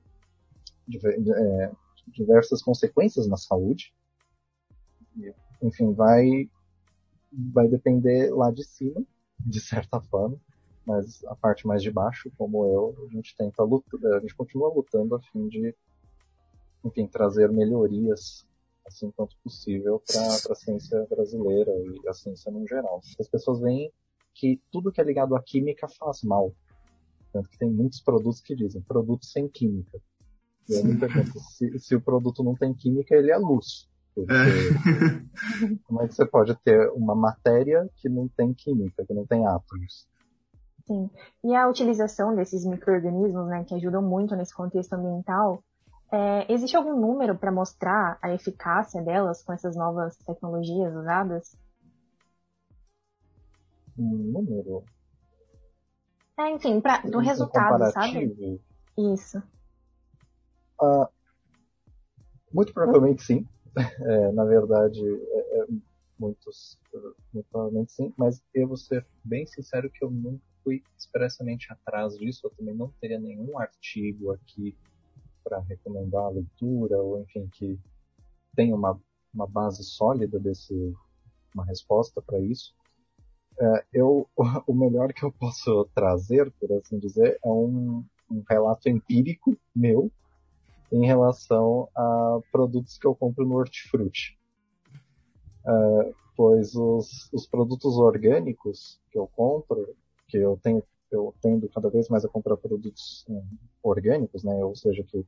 de, 0.87 0.97
de 0.97 1.31
é, 1.31 1.71
diversas 2.07 2.61
consequências 2.63 3.27
na 3.27 3.37
saúde. 3.37 3.93
Enfim, 5.61 5.93
vai 5.93 6.49
vai 7.31 7.67
depender 7.67 8.33
lá 8.33 8.49
de 8.51 8.63
cima, 8.63 9.05
de 9.39 9.59
certa 9.59 10.01
forma, 10.01 10.39
mas 10.89 11.23
a 11.25 11.35
parte 11.35 11.67
mais 11.67 11.83
de 11.83 11.91
baixo, 11.91 12.31
como 12.35 12.65
eu, 12.65 13.05
a 13.05 13.13
gente 13.13 13.35
tenta 13.37 13.61
lutar, 13.61 14.13
a 14.13 14.19
gente 14.19 14.33
continua 14.33 14.73
lutando 14.73 15.13
a 15.13 15.21
fim 15.21 15.47
de, 15.47 15.75
enfim, 16.83 17.05
trazer 17.05 17.51
melhorias 17.51 18.43
assim 18.87 19.11
quanto 19.11 19.37
possível 19.43 20.01
para 20.11 20.51
a 20.51 20.55
ciência 20.55 21.05
brasileira 21.07 21.71
e 21.71 22.09
a 22.09 22.13
ciência 22.13 22.51
no 22.51 22.67
geral. 22.67 23.01
As 23.19 23.27
pessoas 23.27 23.59
veem 23.59 23.91
que 24.33 24.59
tudo 24.71 24.91
que 24.91 24.99
é 24.99 25.03
ligado 25.03 25.35
à 25.35 25.43
química 25.43 25.87
faz 25.87 26.23
mal. 26.23 26.51
Tanto 27.31 27.47
que 27.49 27.59
tem 27.59 27.69
muitos 27.69 28.01
produtos 28.01 28.41
que 28.41 28.55
dizem 28.55 28.81
produto 28.81 29.27
sem 29.27 29.47
química. 29.47 30.01
E 30.67 30.73
eu 30.73 30.83
me 30.83 30.97
pergunto, 30.97 31.39
se, 31.39 31.77
se 31.77 31.95
o 31.95 32.01
produto 32.01 32.43
não 32.43 32.55
tem 32.55 32.73
química, 32.73 33.13
ele 33.13 33.31
é 33.31 33.37
luz. 33.37 33.87
Porque 34.15 34.33
é. 34.33 35.77
como 35.85 36.01
é 36.01 36.07
que 36.07 36.15
você 36.15 36.25
pode 36.25 36.55
ter 36.63 36.89
uma 36.93 37.13
matéria 37.13 37.87
que 37.97 38.09
não 38.09 38.27
tem 38.27 38.55
química, 38.55 39.05
que 39.05 39.13
não 39.13 39.27
tem 39.27 39.45
átomos? 39.45 40.07
Sim. 40.89 41.07
E 41.43 41.55
a 41.55 41.67
utilização 41.67 42.35
desses 42.35 42.65
micro-organismos, 42.65 43.47
né, 43.47 43.63
que 43.63 43.75
ajudam 43.75 44.01
muito 44.01 44.35
nesse 44.35 44.51
contexto 44.51 44.93
ambiental, 44.93 45.63
é, 46.11 46.51
existe 46.51 46.75
algum 46.75 46.99
número 46.99 47.37
para 47.37 47.51
mostrar 47.51 48.17
a 48.19 48.33
eficácia 48.33 48.99
delas 48.99 49.43
com 49.43 49.53
essas 49.53 49.75
novas 49.75 50.17
tecnologias 50.17 50.95
usadas? 50.95 51.55
Um 53.95 54.31
número? 54.33 54.83
É, 56.35 56.49
enfim, 56.49 56.81
pra, 56.81 57.01
do 57.01 57.19
resultado, 57.19 57.85
sabe? 57.91 58.59
Isso. 58.97 59.37
Uh, 60.81 61.07
muito 62.51 62.73
provavelmente 62.73 63.21
sim. 63.21 63.47
É, 64.01 64.31
na 64.31 64.43
verdade, 64.43 64.99
é, 64.99 65.59
é, 65.59 65.65
muitos, 66.17 66.77
muito 67.31 67.47
provavelmente 67.49 67.91
sim, 67.93 68.11
mas 68.17 68.43
eu 68.53 68.67
vou 68.67 68.75
ser 68.75 69.05
bem 69.23 69.45
sincero 69.45 69.89
que 69.89 70.03
eu 70.03 70.09
nunca 70.09 70.48
fui 70.69 70.83
expressamente 70.95 71.71
atrás 71.73 72.15
disso, 72.15 72.45
eu 72.45 72.51
também 72.51 72.75
não 72.75 72.89
teria 73.01 73.19
nenhum 73.19 73.57
artigo 73.57 74.31
aqui 74.31 74.77
para 75.43 75.59
recomendar 75.61 76.25
a 76.25 76.29
leitura, 76.29 77.01
ou 77.01 77.19
enfim, 77.21 77.49
que 77.51 77.79
tenha 78.55 78.75
uma, 78.75 78.99
uma 79.33 79.47
base 79.47 79.83
sólida 79.83 80.39
desse, 80.39 80.95
uma 81.55 81.65
resposta 81.65 82.21
para 82.21 82.39
isso. 82.39 82.75
É, 83.59 83.85
eu, 83.93 84.29
o 84.67 84.73
melhor 84.73 85.11
que 85.11 85.23
eu 85.23 85.31
posso 85.31 85.85
trazer, 85.95 86.51
por 86.51 86.71
assim 86.73 86.99
dizer, 86.99 87.39
é 87.43 87.49
um, 87.49 88.05
um 88.29 88.43
relato 88.47 88.87
empírico 88.87 89.57
meu, 89.75 90.11
em 90.91 91.05
relação 91.05 91.89
a 91.95 92.39
produtos 92.51 92.97
que 92.97 93.07
eu 93.07 93.15
compro 93.15 93.45
no 93.45 93.55
Hortifruti. 93.55 94.37
Uh, 95.65 96.15
pois 96.35 96.73
os, 96.73 97.31
os 97.33 97.45
produtos 97.45 97.97
orgânicos 97.97 98.99
que 99.11 99.19
eu 99.19 99.27
compro, 99.27 99.95
que 100.29 100.37
eu 100.37 100.59
tenho 100.61 100.83
eu 101.11 101.33
tendo 101.41 101.67
cada 101.69 101.89
vez 101.89 102.07
mais 102.07 102.23
a 102.23 102.29
comprar 102.29 102.55
produtos 102.57 103.25
um, 103.27 103.43
orgânicos, 103.81 104.43
né? 104.43 104.63
Ou 104.63 104.75
seja, 104.75 105.03
que 105.03 105.25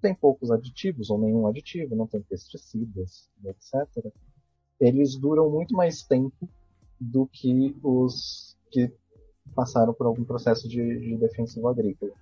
tem 0.00 0.14
poucos 0.14 0.50
aditivos 0.50 1.10
ou 1.10 1.18
nenhum 1.18 1.46
aditivo, 1.46 1.94
não 1.94 2.06
tem 2.06 2.20
pesticidas, 2.22 3.30
etc. 3.44 4.12
Eles 4.80 5.16
duram 5.16 5.50
muito 5.50 5.74
mais 5.74 6.02
tempo 6.02 6.48
do 7.00 7.26
que 7.26 7.76
os 7.82 8.56
que 8.70 8.92
passaram 9.54 9.94
por 9.94 10.06
algum 10.06 10.24
processo 10.24 10.68
de, 10.68 10.98
de 10.98 11.16
defensivo 11.16 11.68
agrícola. 11.68 12.12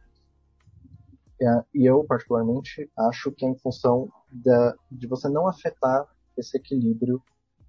É, 1.41 1.65
e 1.75 1.85
eu, 1.85 2.05
particularmente, 2.05 2.89
acho 2.97 3.33
que 3.33 3.45
é 3.45 3.49
em 3.49 3.59
função 3.59 4.09
da, 4.31 4.77
de 4.91 5.07
você 5.07 5.29
não 5.29 5.49
afetar 5.49 6.07
esse 6.37 6.57
equilíbrio 6.57 7.21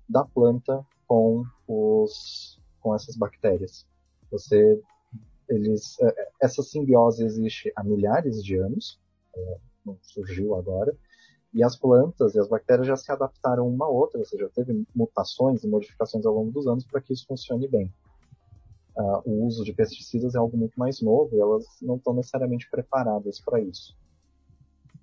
da 0.07 0.23
planta 0.23 0.85
com, 1.07 1.43
os, 1.67 2.59
com 2.79 2.93
essas 2.93 3.15
bactérias. 3.15 3.87
Você, 4.31 4.81
eles, 5.49 5.99
é, 6.01 6.29
essa 6.41 6.61
simbiose 6.63 7.23
existe 7.23 7.71
há 7.75 7.83
milhares 7.83 8.43
de 8.43 8.55
anos, 8.55 8.99
é, 9.35 9.57
não 9.85 9.97
surgiu 10.01 10.55
agora, 10.55 10.95
e 11.53 11.63
as 11.63 11.75
plantas 11.75 12.35
e 12.35 12.39
as 12.39 12.47
bactérias 12.47 12.87
já 12.87 12.97
se 12.97 13.11
adaptaram 13.11 13.67
uma 13.67 13.85
a 13.85 13.89
outra, 13.89 14.19
ou 14.19 14.25
seja, 14.25 14.49
teve 14.53 14.85
mutações 14.93 15.63
e 15.63 15.67
modificações 15.67 16.25
ao 16.25 16.33
longo 16.33 16.51
dos 16.51 16.67
anos 16.67 16.85
para 16.85 16.99
que 16.99 17.13
isso 17.13 17.25
funcione 17.27 17.67
bem 17.67 17.91
uh, 18.95 19.21
o 19.25 19.45
uso 19.45 19.63
de 19.63 19.73
pesticidas 19.73 20.35
é 20.35 20.37
algo 20.37 20.57
muito 20.57 20.77
mais 20.79 21.01
novo 21.01 21.35
e 21.35 21.39
elas 21.39 21.65
não 21.81 21.97
estão 21.97 22.13
necessariamente 22.13 22.69
preparadas 22.69 23.39
para 23.39 23.59
isso. 23.59 23.95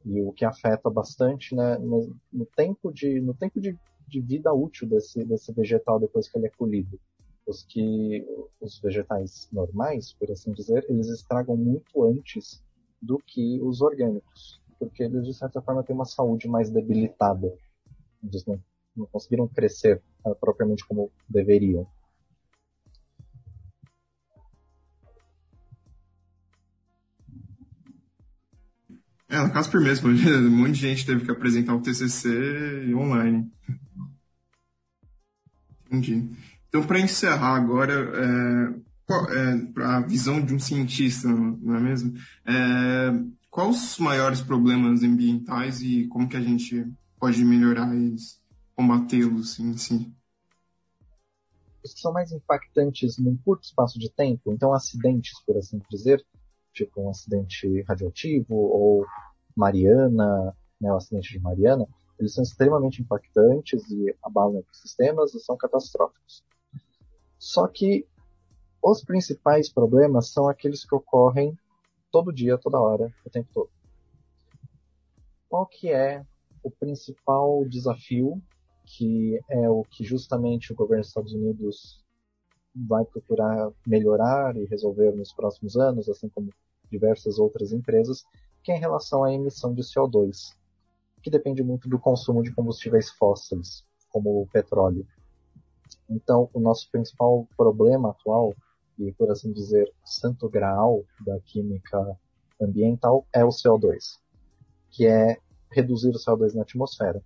E 0.04 0.20
o 0.20 0.32
que 0.32 0.44
afeta 0.44 0.90
bastante 0.90 1.54
né, 1.54 1.78
no, 1.78 2.14
no 2.32 2.46
tempo, 2.46 2.92
de, 2.92 3.20
no 3.20 3.34
tempo 3.34 3.60
de, 3.60 3.78
de 4.08 4.20
vida 4.20 4.52
útil 4.52 4.88
desse, 4.88 5.24
desse 5.24 5.52
vegetal 5.52 6.00
depois 6.00 6.28
que 6.28 6.36
ele 6.36 6.46
é 6.46 6.50
colhido. 6.50 6.98
Os 7.46 7.64
que 7.64 8.24
os 8.60 8.80
vegetais 8.80 9.48
normais, 9.52 10.12
por 10.12 10.30
assim 10.30 10.52
dizer, 10.52 10.86
eles 10.88 11.08
estragam 11.08 11.56
muito 11.56 12.04
antes 12.04 12.62
do 13.00 13.18
que 13.18 13.60
os 13.60 13.80
orgânicos, 13.80 14.60
porque 14.78 15.02
eles 15.02 15.26
de 15.26 15.34
certa 15.34 15.60
forma 15.60 15.82
têm 15.82 15.94
uma 15.94 16.04
saúde 16.04 16.46
mais 16.46 16.70
debilitada. 16.70 17.52
Eles 18.22 18.44
não, 18.46 18.62
não 18.96 19.06
conseguiram 19.06 19.48
crescer 19.48 20.00
uh, 20.24 20.34
propriamente 20.36 20.86
como 20.86 21.10
deveriam. 21.28 21.86
É, 29.32 29.36
na 29.36 29.48
Casper 29.48 29.80
mesmo, 29.80 30.10
um 30.12 30.50
monte 30.50 30.72
de 30.72 30.80
gente 30.80 31.06
teve 31.06 31.24
que 31.24 31.30
apresentar 31.30 31.74
o 31.74 31.80
TCC 31.80 32.94
online. 32.94 33.50
Entendi. 35.86 36.30
Então, 36.72 36.86
para 36.86 36.98
encerrar 36.98 37.54
agora, 37.54 37.92
é, 37.92 38.92
é, 39.12 39.82
a 39.84 40.00
visão 40.00 40.42
de 40.42 40.54
um 40.54 40.58
cientista, 40.58 41.28
não 41.28 41.76
é 41.76 41.80
mesmo? 41.80 42.14
É, 42.46 43.12
quais 43.50 43.92
os 43.92 43.98
maiores 43.98 44.40
problemas 44.40 45.02
ambientais 45.02 45.82
e 45.82 46.06
como 46.08 46.26
que 46.26 46.34
a 46.34 46.40
gente 46.40 46.90
pode 47.20 47.44
melhorar 47.44 47.94
eles, 47.94 48.40
combatê-los 48.74 49.60
em 49.60 49.76
si? 49.76 50.10
Os 51.84 51.92
que 51.92 52.00
são 52.00 52.10
mais 52.10 52.32
impactantes 52.32 53.18
num 53.18 53.36
curto 53.36 53.64
espaço 53.64 53.98
de 53.98 54.10
tempo, 54.10 54.50
então 54.50 54.72
acidentes, 54.72 55.38
por 55.44 55.58
assim 55.58 55.78
dizer, 55.90 56.24
tipo 56.72 57.02
um 57.02 57.10
acidente 57.10 57.82
radioativo 57.82 58.54
ou 58.54 59.04
Mariana, 59.54 60.56
né, 60.80 60.90
o 60.90 60.96
acidente 60.96 61.32
de 61.32 61.38
Mariana, 61.38 61.86
eles 62.18 62.32
são 62.32 62.42
extremamente 62.42 63.02
impactantes 63.02 63.90
e 63.90 64.16
abalam 64.22 64.60
ecossistemas 64.60 65.34
e 65.34 65.40
são 65.40 65.54
catastróficos. 65.54 66.42
Só 67.42 67.66
que 67.66 68.06
os 68.80 69.02
principais 69.02 69.68
problemas 69.68 70.28
são 70.28 70.48
aqueles 70.48 70.84
que 70.84 70.94
ocorrem 70.94 71.58
todo 72.08 72.32
dia, 72.32 72.56
toda 72.56 72.80
hora, 72.80 73.12
o 73.26 73.30
tempo 73.30 73.48
todo. 73.52 73.68
Qual 75.48 75.66
que 75.66 75.90
é 75.90 76.24
o 76.62 76.70
principal 76.70 77.64
desafio 77.64 78.40
que 78.84 79.40
é 79.50 79.68
o 79.68 79.82
que 79.82 80.04
justamente 80.04 80.72
o 80.72 80.76
governo 80.76 81.00
dos 81.00 81.08
Estados 81.08 81.32
Unidos 81.32 82.00
vai 82.76 83.04
procurar 83.04 83.72
melhorar 83.84 84.56
e 84.56 84.64
resolver 84.66 85.10
nos 85.10 85.32
próximos 85.32 85.76
anos, 85.76 86.08
assim 86.08 86.28
como 86.28 86.48
diversas 86.88 87.40
outras 87.40 87.72
empresas, 87.72 88.22
que 88.62 88.70
é 88.70 88.76
em 88.76 88.80
relação 88.80 89.24
à 89.24 89.34
emissão 89.34 89.74
de 89.74 89.82
CO2, 89.82 90.56
que 91.20 91.30
depende 91.30 91.60
muito 91.64 91.88
do 91.88 91.98
consumo 91.98 92.40
de 92.40 92.54
combustíveis 92.54 93.10
fósseis, 93.10 93.84
como 94.10 94.42
o 94.42 94.46
petróleo. 94.46 95.04
Então, 96.14 96.48
o 96.52 96.60
nosso 96.60 96.90
principal 96.90 97.46
problema 97.56 98.10
atual, 98.10 98.54
e 98.98 99.12
por 99.12 99.30
assim 99.30 99.52
dizer, 99.52 99.92
santo 100.04 100.48
graal 100.48 101.04
da 101.24 101.40
química 101.40 102.18
ambiental, 102.60 103.26
é 103.32 103.44
o 103.44 103.48
CO2, 103.48 104.18
que 104.90 105.06
é 105.06 105.38
reduzir 105.70 106.10
o 106.10 106.18
CO2 106.18 106.54
na 106.54 106.62
atmosfera. 106.62 107.22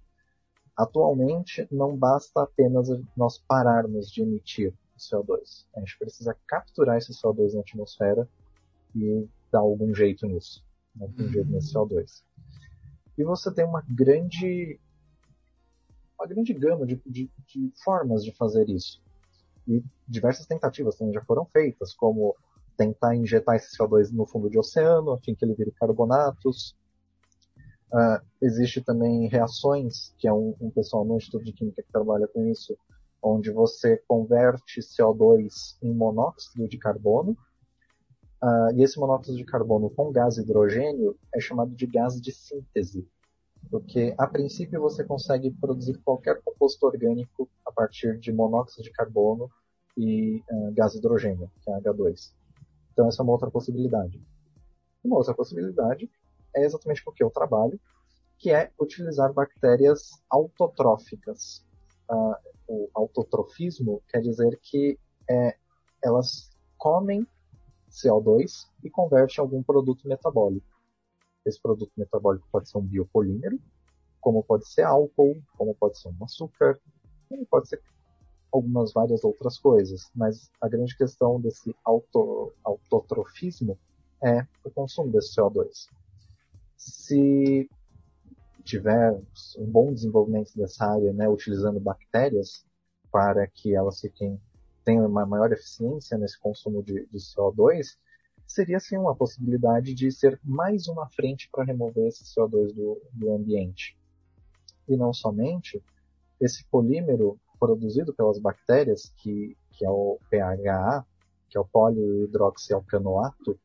Atualmente, 0.76 1.66
não 1.70 1.96
basta 1.96 2.42
apenas 2.42 2.88
nós 3.16 3.38
pararmos 3.38 4.10
de 4.10 4.22
emitir 4.22 4.72
o 4.94 4.98
CO2. 4.98 5.66
A 5.74 5.80
gente 5.80 5.98
precisa 5.98 6.36
capturar 6.46 6.98
esse 6.98 7.12
CO2 7.12 7.54
na 7.54 7.60
atmosfera 7.60 8.28
e 8.94 9.28
dar 9.50 9.60
algum 9.60 9.94
jeito 9.94 10.26
nisso, 10.26 10.64
né, 10.94 11.06
algum 11.06 11.28
jeito 11.28 11.50
nesse 11.50 11.72
CO2. 11.72 12.22
E 13.18 13.24
você 13.24 13.52
tem 13.52 13.64
uma 13.64 13.82
grande, 13.88 14.78
uma 16.18 16.26
grande 16.26 16.52
gama 16.54 16.86
de, 16.86 17.00
de, 17.06 17.30
de 17.46 17.72
formas 17.84 18.24
de 18.24 18.32
fazer 18.32 18.68
isso. 18.68 19.02
E 19.66 19.82
diversas 20.06 20.46
tentativas 20.46 20.96
também 20.96 21.14
já 21.14 21.22
foram 21.22 21.44
feitas, 21.46 21.92
como 21.94 22.34
tentar 22.76 23.16
injetar 23.16 23.56
esse 23.56 23.76
CO2 23.76 24.10
no 24.12 24.26
fundo 24.26 24.50
de 24.50 24.58
oceano, 24.58 25.12
a 25.12 25.18
fim 25.18 25.34
que 25.34 25.44
ele 25.44 25.54
vire 25.54 25.72
carbonatos. 25.72 26.76
Uh, 27.92 28.20
existe 28.42 28.82
também 28.82 29.28
reações, 29.28 30.14
que 30.18 30.28
é 30.28 30.32
um, 30.32 30.54
um, 30.60 30.70
pessoal 30.70 31.04
no 31.04 31.16
Instituto 31.16 31.44
de 31.44 31.52
Química 31.52 31.82
que 31.82 31.92
trabalha 31.92 32.28
com 32.28 32.46
isso, 32.46 32.76
onde 33.22 33.50
você 33.50 33.96
converte 34.06 34.80
CO2 34.80 35.76
em 35.82 35.94
monóxido 35.94 36.68
de 36.68 36.78
carbono. 36.78 37.36
Uh, 38.42 38.70
e 38.76 38.82
esse 38.82 38.98
monóxido 38.98 39.36
de 39.36 39.44
carbono 39.44 39.88
com 39.90 40.12
gás 40.12 40.36
hidrogênio 40.36 41.16
é 41.34 41.40
chamado 41.40 41.74
de 41.74 41.86
gás 41.86 42.20
de 42.20 42.32
síntese, 42.32 43.08
porque 43.70 44.14
a 44.16 44.26
princípio 44.26 44.80
você 44.80 45.04
consegue 45.04 45.50
produzir 45.50 45.98
qualquer 45.98 46.40
composto 46.42 46.86
orgânico 46.86 47.48
a 47.64 47.72
partir 47.72 48.18
de 48.18 48.32
monóxido 48.32 48.82
de 48.82 48.90
carbono 48.90 49.50
e 49.96 50.42
uh, 50.50 50.72
gás 50.72 50.94
hidrogênio, 50.94 51.50
que 51.60 51.70
é 51.70 51.80
H2. 51.80 52.32
Então 52.92 53.08
essa 53.08 53.22
é 53.22 53.24
uma 53.24 53.32
outra 53.32 53.50
possibilidade. 53.50 54.22
Uma 55.02 55.16
outra 55.16 55.34
possibilidade 55.34 56.10
é 56.54 56.64
exatamente 56.64 57.02
porque 57.04 57.22
eu 57.22 57.30
trabalho, 57.30 57.78
que 58.38 58.50
é 58.50 58.70
utilizar 58.78 59.32
bactérias 59.32 60.22
autotróficas. 60.30 61.64
Uh, 62.10 62.34
o 62.68 62.90
autotrofismo 62.94 64.02
quer 64.08 64.20
dizer 64.20 64.58
que 64.60 64.98
é, 65.28 65.56
elas 66.02 66.50
comem 66.76 67.26
CO2 67.90 68.66
e 68.82 68.90
convertem 68.90 69.36
em 69.38 69.40
algum 69.40 69.62
produto 69.62 70.06
metabólico. 70.08 70.75
Esse 71.46 71.60
produto 71.60 71.92
metabólico 71.96 72.46
pode 72.50 72.68
ser 72.68 72.78
um 72.78 72.82
biopolímero, 72.82 73.58
como 74.20 74.42
pode 74.42 74.68
ser 74.68 74.82
álcool, 74.82 75.40
como 75.56 75.74
pode 75.74 75.98
ser 75.98 76.08
um 76.08 76.24
açúcar, 76.24 76.78
como 77.28 77.46
pode 77.46 77.68
ser 77.68 77.80
algumas 78.52 78.92
várias 78.92 79.22
outras 79.22 79.56
coisas. 79.58 80.10
Mas 80.14 80.50
a 80.60 80.68
grande 80.68 80.96
questão 80.96 81.40
desse 81.40 81.74
auto, 81.84 82.52
autotrofismo 82.64 83.78
é 84.22 84.44
o 84.64 84.70
consumo 84.70 85.12
desse 85.12 85.36
CO2. 85.36 85.88
Se 86.76 87.70
tiver 88.64 89.12
um 89.56 89.66
bom 89.66 89.92
desenvolvimento 89.92 90.52
dessa 90.56 90.84
área, 90.84 91.12
né, 91.12 91.28
utilizando 91.28 91.78
bactérias 91.78 92.66
para 93.12 93.46
que 93.46 93.74
elas 93.74 94.00
fiquem 94.00 94.40
tenham 94.84 95.06
uma 95.06 95.26
maior 95.26 95.52
eficiência 95.52 96.16
nesse 96.16 96.38
consumo 96.38 96.80
de, 96.82 97.06
de 97.06 97.18
CO2, 97.18 97.96
seria 98.46 98.78
sim 98.80 98.96
uma 98.96 99.14
possibilidade 99.14 99.94
de 99.94 100.10
ser 100.12 100.40
mais 100.42 100.86
uma 100.86 101.08
frente 101.08 101.48
para 101.50 101.64
remover 101.64 102.06
esse 102.06 102.24
CO2 102.24 102.72
do, 102.72 103.02
do 103.12 103.32
ambiente. 103.34 103.98
E 104.88 104.96
não 104.96 105.12
somente, 105.12 105.82
esse 106.40 106.64
polímero 106.66 107.38
produzido 107.58 108.14
pelas 108.14 108.38
bactérias, 108.38 109.12
que, 109.16 109.56
que 109.72 109.84
é 109.84 109.90
o 109.90 110.18
PHA, 110.30 111.04
que 111.48 111.58
é 111.58 111.60
o 111.60 111.64
polihidroxialcanoato. 111.64 113.58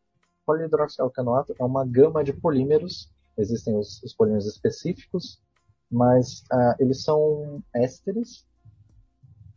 Polihidroxialcanoato 0.45 1.53
é 1.59 1.63
uma 1.63 1.85
gama 1.85 2.23
de 2.23 2.33
polímeros, 2.33 3.11
existem 3.37 3.77
os, 3.77 4.01
os 4.01 4.13
polímeros 4.13 4.47
específicos, 4.47 5.41
mas 5.89 6.41
uh, 6.51 6.75
eles 6.79 7.03
são 7.03 7.61
ésteres 7.75 8.45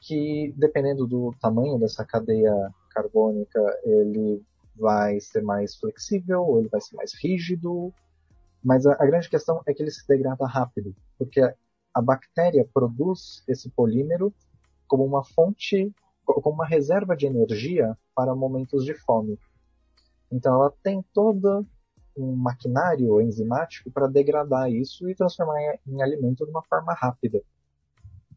que, 0.00 0.52
dependendo 0.56 1.06
do 1.06 1.34
tamanho 1.40 1.78
dessa 1.78 2.04
cadeia 2.04 2.52
carbônica, 2.90 3.60
ele 3.84 4.44
vai 4.76 5.20
ser 5.20 5.42
mais 5.42 5.76
flexível, 5.76 6.42
ou 6.42 6.60
ele 6.60 6.68
vai 6.68 6.80
ser 6.80 6.96
mais 6.96 7.12
rígido, 7.14 7.92
mas 8.62 8.86
a, 8.86 8.92
a 8.94 9.06
grande 9.06 9.28
questão 9.28 9.62
é 9.66 9.74
que 9.74 9.82
ele 9.82 9.90
se 9.90 10.06
degrada 10.06 10.46
rápido, 10.46 10.94
porque 11.18 11.40
a 11.40 12.02
bactéria 12.02 12.68
produz 12.72 13.44
esse 13.46 13.70
polímero 13.70 14.34
como 14.88 15.04
uma 15.04 15.22
fonte, 15.24 15.94
como 16.24 16.56
uma 16.56 16.66
reserva 16.66 17.16
de 17.16 17.26
energia 17.26 17.96
para 18.14 18.34
momentos 18.34 18.84
de 18.84 18.94
fome. 18.94 19.38
Então 20.30 20.54
ela 20.54 20.72
tem 20.82 21.04
todo 21.12 21.66
um 22.16 22.34
maquinário 22.34 23.20
enzimático 23.20 23.90
para 23.90 24.06
degradar 24.06 24.70
isso 24.70 25.08
e 25.08 25.14
transformar 25.14 25.58
em 25.86 26.02
alimento 26.02 26.44
de 26.44 26.50
uma 26.50 26.62
forma 26.62 26.92
rápida. 26.94 27.42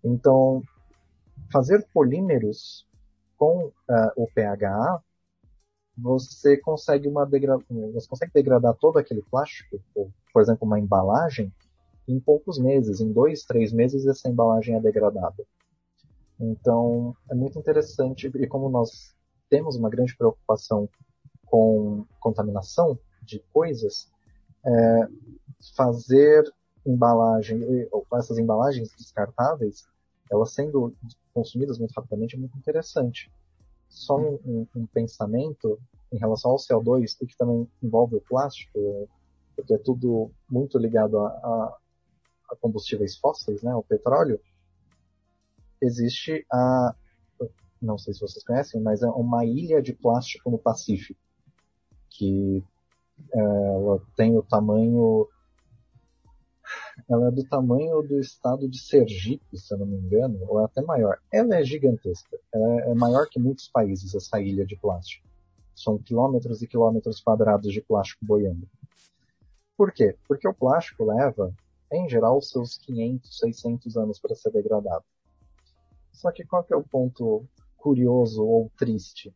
Então, 0.04 0.64
fazer 1.52 1.86
polímeros 1.94 2.88
com 3.38 3.68
uh, 3.68 3.74
o 4.16 4.28
pHA, 4.28 5.02
você 5.98 6.58
consegue, 6.58 7.08
uma 7.08 7.26
degra... 7.26 7.58
você 7.94 8.08
consegue 8.08 8.32
degradar 8.34 8.76
todo 8.76 9.00
aquele 9.00 9.22
plástico, 9.24 9.82
por 10.32 10.42
exemplo, 10.42 10.66
uma 10.68 10.80
embalagem, 10.80 11.52
em 12.08 12.20
poucos 12.20 12.58
meses, 12.58 13.02
em 13.02 13.12
dois, 13.12 13.44
três 13.44 13.74
meses, 13.74 14.06
essa 14.06 14.30
embalagem 14.30 14.76
é 14.76 14.80
degradada. 14.80 15.44
Então, 16.40 17.16
é 17.30 17.36
muito 17.36 17.58
interessante, 17.58 18.28
e 18.28 18.48
como 18.48 18.70
nós 18.70 19.16
temos 19.50 19.76
uma 19.76 19.90
grande 19.90 20.16
preocupação 20.16 20.88
com 21.46 22.06
contaminação 22.20 22.98
de 23.24 23.40
coisas, 23.52 24.10
é, 24.66 25.08
fazer 25.76 26.44
embalagem, 26.86 27.88
ou 27.92 28.06
essas 28.14 28.38
embalagens 28.38 28.90
descartáveis, 28.98 29.88
elas 30.32 30.54
sendo 30.54 30.96
consumidas 31.34 31.78
muito 31.78 31.92
rapidamente 31.92 32.36
é 32.36 32.40
muito 32.40 32.58
interessante. 32.58 33.32
Só 33.90 34.18
um, 34.18 34.40
um, 34.46 34.68
um 34.76 34.86
pensamento 34.86 35.80
em 36.12 36.18
relação 36.18 36.52
ao 36.52 36.58
CO2 36.58 37.18
e 37.22 37.28
que 37.28 37.38
também 37.38 37.68
envolve 37.82 38.16
o 38.16 38.22
plástico, 38.22 39.10
porque 39.56 39.74
é 39.74 39.78
tudo 39.78 40.32
muito 40.50 40.78
ligado 40.78 41.20
a, 41.20 41.28
a, 41.28 41.78
a 42.52 42.56
combustíveis 42.58 43.18
fósseis, 43.18 43.62
né, 43.62 43.76
o 43.76 43.84
petróleo, 43.84 44.40
existe 45.82 46.46
a, 46.52 46.96
não 47.82 47.98
sei 47.98 48.14
se 48.14 48.22
vocês 48.22 48.44
conhecem, 48.44 48.82
mas 48.82 49.02
é 49.02 49.08
uma 49.08 49.46
ilha 49.46 49.82
de 49.82 49.94
plástico 49.94 50.50
no 50.50 50.58
Pacífico, 50.58 51.20
que 52.10 52.64
é, 53.34 53.40
ela 53.40 54.02
tem 54.16 54.38
o 54.38 54.44
tamanho, 54.44 55.28
ela 57.10 57.28
é 57.28 57.32
do 57.32 57.44
tamanho 57.44 58.02
do 58.02 58.20
estado 58.20 58.68
de 58.68 58.80
Sergipe, 58.80 59.58
se 59.58 59.74
eu 59.74 59.78
não 59.78 59.86
me 59.86 59.98
engano, 59.98 60.40
ou 60.48 60.60
é 60.60 60.66
até 60.66 60.82
maior. 60.82 61.20
Ela 61.32 61.56
é 61.56 61.64
gigantesca, 61.64 62.38
é, 62.54 62.92
é 62.92 62.94
maior 62.94 63.28
que 63.30 63.40
muitos 63.40 63.70
países 63.70 64.14
essa 64.14 64.42
ilha 64.42 64.66
de 64.66 64.76
plástico. 64.76 65.26
São 65.74 65.98
quilômetros 65.98 66.62
e 66.62 66.68
quilômetros 66.68 67.22
quadrados 67.22 67.72
de 67.72 67.82
plástico 67.82 68.26
boiando. 68.26 68.68
Por 69.78 69.92
quê? 69.94 70.18
Porque 70.28 70.48
o 70.48 70.54
plástico 70.54 71.06
leva 71.06 71.54
em 71.92 72.10
geral, 72.10 72.42
seus 72.42 72.78
500, 72.78 73.40
600 73.40 73.98
anos 73.98 74.20
para 74.20 74.36
ser 74.36 74.52
degradado. 74.52 75.06
Só 76.12 76.32
que 76.32 76.44
qual 76.44 76.64
que 76.64 76.74
é 76.74 76.78
o 76.78 76.84
ponto 76.84 77.46
curioso 77.78 78.44
ou 78.44 78.70
triste? 78.78 79.34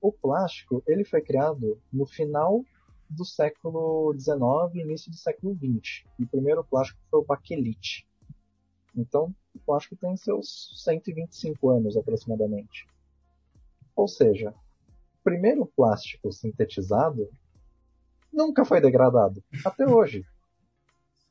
O 0.00 0.12
plástico 0.12 0.82
ele 0.86 1.04
foi 1.04 1.20
criado 1.20 1.78
no 1.92 2.06
final 2.06 2.64
do 3.14 3.24
século 3.24 4.14
XIX 4.18 4.74
e 4.74 4.80
início 4.80 5.10
do 5.10 5.16
século 5.16 5.54
XX. 5.54 6.04
E 6.18 6.24
o 6.24 6.28
primeiro 6.28 6.64
plástico 6.64 7.00
foi 7.10 7.20
o 7.20 7.24
baquelite. 7.24 8.06
Então, 8.96 9.34
o 9.54 9.58
plástico 9.58 9.96
tem 9.96 10.16
seus 10.16 10.82
125 10.84 11.68
anos 11.70 11.96
aproximadamente. 11.96 12.86
Ou 13.96 14.08
seja, 14.08 14.50
o 14.50 15.24
primeiro 15.24 15.66
plástico 15.66 16.32
sintetizado 16.32 17.28
nunca 18.32 18.64
foi 18.64 18.80
degradado, 18.80 19.42
até 19.64 19.86
hoje. 19.86 20.24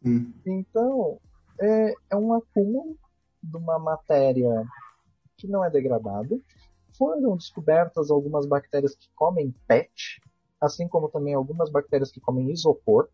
Hum. 0.04 0.34
Então, 0.46 1.19
é, 1.60 1.93
é 2.12 2.15
um 2.15 2.34
acúmulo 2.34 2.98
de 3.41 3.58
uma 3.58 3.78
matéria 3.78 4.65
que 5.38 5.48
não 5.48 5.63
é 5.63 5.69
degradada. 5.69 6.39
Foram 6.98 7.36
descobertas 7.36 8.10
algumas 8.10 8.46
bactérias 8.46 8.96
que 8.96 9.10
comem 9.15 9.54
PET, 9.67 10.22
assim 10.63 10.88
como 10.88 11.09
também 11.09 11.34
algumas 11.34 11.70
bactérias 11.70 12.11
que 12.11 12.22
comem 12.22 12.51
isopor. 12.51 13.09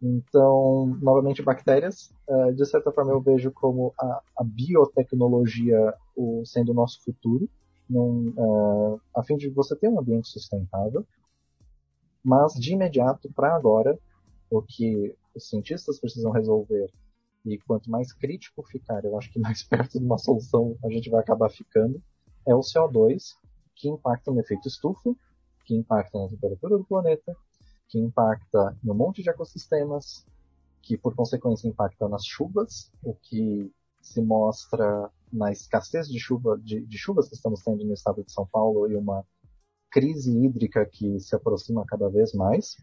Então, 0.00 0.86
novamente, 1.00 1.42
bactérias, 1.42 2.12
uh, 2.28 2.52
de 2.52 2.64
certa 2.66 2.92
forma 2.92 3.12
eu 3.12 3.20
vejo 3.20 3.50
como 3.50 3.92
a, 3.98 4.22
a 4.36 4.44
biotecnologia 4.44 5.94
o, 6.14 6.44
sendo 6.44 6.70
o 6.70 6.74
nosso 6.74 7.02
futuro, 7.02 7.48
num, 7.88 8.32
uh, 8.36 9.00
a 9.16 9.24
fim 9.24 9.36
de 9.36 9.48
você 9.48 9.74
ter 9.74 9.88
um 9.88 9.98
ambiente 9.98 10.28
sustentável. 10.28 11.04
Mas, 12.22 12.52
de 12.52 12.74
imediato, 12.74 13.32
para 13.32 13.56
agora, 13.56 13.98
o 14.50 14.62
que 14.62 15.16
os 15.34 15.48
cientistas 15.48 15.98
precisam 15.98 16.30
resolver. 16.30 16.90
E 17.44 17.58
quanto 17.58 17.90
mais 17.90 18.12
crítico 18.12 18.62
ficar, 18.62 19.04
eu 19.04 19.16
acho 19.16 19.32
que 19.32 19.38
mais 19.38 19.62
perto 19.66 19.98
de 19.98 20.04
uma 20.04 20.18
solução 20.18 20.76
a 20.84 20.90
gente 20.90 21.10
vai 21.10 21.20
acabar 21.20 21.48
ficando, 21.48 22.00
é 22.46 22.54
o 22.54 22.60
CO2, 22.60 23.34
que 23.74 23.88
impacta 23.88 24.30
no 24.30 24.40
efeito 24.40 24.68
estufa, 24.68 25.14
que 25.68 25.74
impacta 25.74 26.18
na 26.18 26.28
temperatura 26.28 26.78
do 26.78 26.84
planeta, 26.84 27.36
que 27.88 27.98
impacta 27.98 28.74
no 28.82 28.94
monte 28.94 29.22
de 29.22 29.28
ecossistemas, 29.28 30.26
que 30.80 30.96
por 30.96 31.14
consequência 31.14 31.68
impacta 31.68 32.08
nas 32.08 32.24
chuvas, 32.24 32.90
o 33.02 33.12
que 33.12 33.70
se 34.00 34.22
mostra 34.22 35.10
na 35.30 35.52
escassez 35.52 36.08
de, 36.08 36.18
chuva, 36.18 36.58
de, 36.58 36.80
de 36.80 36.96
chuvas 36.96 37.28
que 37.28 37.34
estamos 37.34 37.62
tendo 37.62 37.84
no 37.84 37.92
estado 37.92 38.24
de 38.24 38.32
São 38.32 38.46
Paulo 38.46 38.90
e 38.90 38.96
uma 38.96 39.22
crise 39.90 40.34
hídrica 40.34 40.86
que 40.86 41.20
se 41.20 41.36
aproxima 41.36 41.84
cada 41.86 42.08
vez 42.08 42.32
mais. 42.32 42.78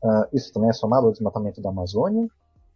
Uh, 0.00 0.24
isso 0.32 0.52
também 0.52 0.70
é 0.70 0.72
somado 0.72 1.06
ao 1.06 1.12
desmatamento 1.12 1.60
da 1.60 1.70
Amazônia, 1.70 2.30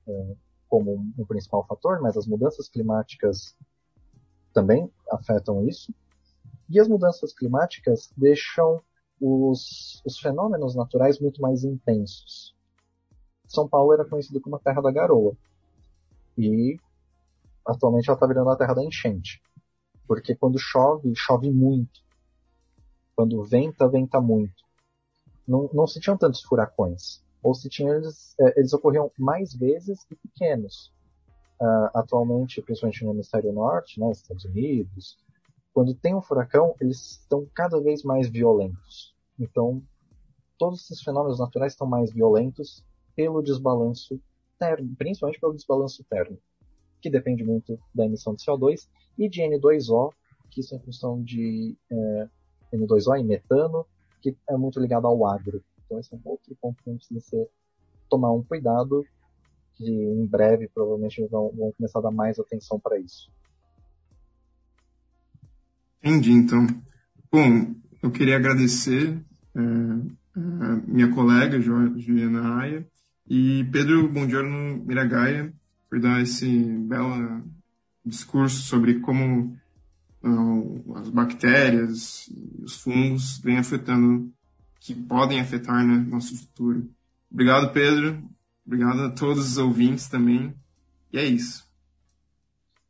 uh, 0.09 0.37
como 0.69 0.95
um 1.17 1.25
principal 1.27 1.65
fator, 1.65 2.01
mas 2.03 2.17
as 2.17 2.27
mudanças 2.27 2.69
climáticas 2.69 3.57
também 4.53 4.91
afetam 5.13 5.65
isso. 5.65 5.95
E 6.69 6.81
as 6.81 6.89
mudanças 6.89 7.33
climáticas 7.33 8.11
deixam 8.17 8.83
os, 9.21 10.03
os 10.05 10.19
fenômenos 10.19 10.75
naturais 10.75 11.19
muito 11.19 11.41
mais 11.41 11.65
intensos. 11.65 12.55
São 13.47 13.69
Paulo 13.69 13.93
era 13.93 14.05
conhecido 14.05 14.41
como 14.41 14.57
a 14.57 14.61
terra 14.61 14.83
da 14.83 14.91
garoa. 14.91 15.37
E 16.37 16.79
atualmente 17.67 18.09
ela 18.09 18.17
está 18.17 18.27
virando 18.27 18.51
a 18.51 18.57
terra 18.57 18.75
da 18.75 18.85
enchente. 18.85 19.41
Porque 20.07 20.35
quando 20.35 20.59
chove, 20.59 21.13
chove 21.15 21.51
muito. 21.51 22.03
Quando 23.17 23.43
venta, 23.45 23.89
venta 23.89 24.21
muito. 24.21 24.65
Não, 25.47 25.71
não 25.73 25.87
se 25.87 26.01
tinham 26.01 26.17
tantos 26.17 26.43
furacões. 26.43 27.23
Ou 27.43 27.55
se 27.55 27.69
tinham, 27.69 27.95
eles, 27.95 28.35
é, 28.41 28.59
eles 28.59 28.73
ocorriam 28.73 29.11
mais 29.19 29.55
vezes 29.55 30.07
e 30.11 30.17
pequenos. 30.17 30.93
Uh, 31.61 31.89
atualmente, 31.95 32.61
principalmente 32.61 33.05
no 33.05 33.13
hemisfério 33.13 33.53
norte, 33.53 34.01
né, 34.01 34.11
Estados 34.11 34.45
Unidos, 34.45 35.17
quando 35.75 35.93
tem 35.93 36.15
um 36.15 36.23
furacão, 36.23 36.75
eles 36.81 37.19
estão 37.21 37.47
cada 37.53 37.81
vez 37.81 38.05
mais 38.05 38.31
violentos. 38.31 39.13
Então, 39.39 39.83
todos 40.57 40.85
esses 40.85 41.03
fenômenos 41.03 41.41
naturais 41.41 41.73
estão 41.73 41.87
mais 41.87 42.13
violentos 42.13 42.85
pelo 43.17 43.43
desbalanço 43.43 44.21
térmico, 44.57 44.95
principalmente 44.97 45.41
pelo 45.41 45.53
desbalanço 45.53 46.05
térmico, 46.05 46.41
que 47.03 47.11
depende 47.11 47.43
muito 47.43 47.77
da 47.93 48.07
emissão 48.07 48.37
de 48.37 48.45
CO2 48.45 48.89
e 49.19 49.29
de 49.29 49.43
N2O, 49.43 50.13
que 50.49 50.61
isso 50.61 50.77
é 50.77 50.79
função 50.79 51.21
de 51.21 51.77
é, 51.91 52.29
N2O 52.73 53.19
e 53.19 53.25
metano, 53.25 53.85
que 54.23 54.37
é 54.49 54.57
muito 54.57 54.79
ligado 54.79 55.09
ao 55.09 55.27
agro. 55.27 55.61
Então 55.85 55.99
esse 55.99 56.15
é 56.15 56.17
um 56.17 56.21
outro 56.25 56.57
ponto 56.61 56.81
que 56.83 56.89
a 56.89 56.93
gente 56.93 57.09
precisa 57.09 57.49
tomar 58.09 58.33
um 58.33 58.45
cuidado, 58.45 59.05
que 59.75 59.91
em 59.91 60.25
breve 60.25 60.69
provavelmente 60.69 61.27
vão, 61.27 61.51
vão 61.51 61.73
começar 61.73 61.99
a 61.99 62.03
dar 62.03 62.11
mais 62.13 62.39
atenção 62.39 62.79
para 62.79 62.97
isso. 62.97 63.29
Entendi, 66.05 66.33
então. 66.33 66.67
Bom, 67.33 67.75
eu 68.03 68.11
queria 68.11 68.37
agradecer 68.37 69.19
é, 69.57 69.61
minha 70.87 71.11
colega 71.11 71.59
Juliana 71.59 72.59
Aia 72.59 72.87
e 73.27 73.65
Pedro 73.73 74.07
Bongiorno 74.13 74.85
Miragaia 74.85 75.51
por 75.89 75.99
dar 75.99 76.21
esse 76.21 76.47
belo 76.47 77.43
discurso 78.05 78.61
sobre 78.61 79.01
como 79.01 79.57
uh, 80.23 80.95
as 80.97 81.09
bactérias 81.09 82.29
os 82.63 82.77
fungos 82.83 83.39
vêm 83.39 83.57
afetando, 83.57 84.31
que 84.81 84.95
podem 84.95 85.41
afetar 85.41 85.87
né, 85.87 85.97
nosso 86.07 86.37
futuro. 86.37 86.87
Obrigado, 87.33 87.73
Pedro. 87.73 88.23
Obrigado 88.67 89.01
a 89.01 89.11
todos 89.11 89.53
os 89.53 89.57
ouvintes 89.57 90.07
também. 90.07 90.55
E 91.11 91.19
é 91.19 91.25
isso. 91.25 91.67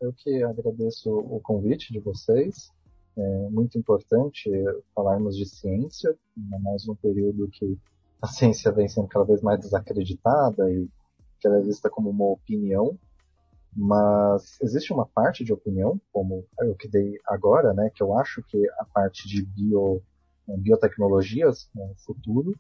Eu 0.00 0.12
que 0.12 0.42
agradeço 0.42 1.08
o 1.08 1.38
convite 1.40 1.92
de 1.92 2.00
vocês. 2.00 2.73
É 3.16 3.48
muito 3.48 3.78
importante 3.78 4.50
falarmos 4.94 5.36
de 5.36 5.46
ciência, 5.46 6.16
ainda 6.36 6.58
mais 6.58 6.86
num 6.86 6.96
período 6.96 7.48
que 7.48 7.78
a 8.20 8.26
ciência 8.26 8.72
vem 8.72 8.88
sendo 8.88 9.06
cada 9.06 9.24
vez 9.24 9.40
mais 9.40 9.60
desacreditada 9.60 10.70
e 10.72 10.88
que 11.38 11.46
ela 11.46 11.58
é 11.58 11.62
vista 11.62 11.88
como 11.90 12.10
uma 12.10 12.24
opinião, 12.24 12.98
mas 13.76 14.58
existe 14.62 14.92
uma 14.92 15.06
parte 15.06 15.44
de 15.44 15.52
opinião, 15.52 16.00
como 16.12 16.44
eu 16.60 16.74
que 16.74 16.88
dei 16.88 17.18
agora, 17.26 17.72
né, 17.74 17.90
que 17.94 18.02
eu 18.02 18.16
acho 18.18 18.42
que 18.44 18.68
a 18.78 18.84
parte 18.84 19.28
de 19.28 19.44
bio, 19.44 20.00
biotecnologias 20.48 21.68
no 21.74 21.86
né, 21.86 21.94
futuro, 21.98 22.54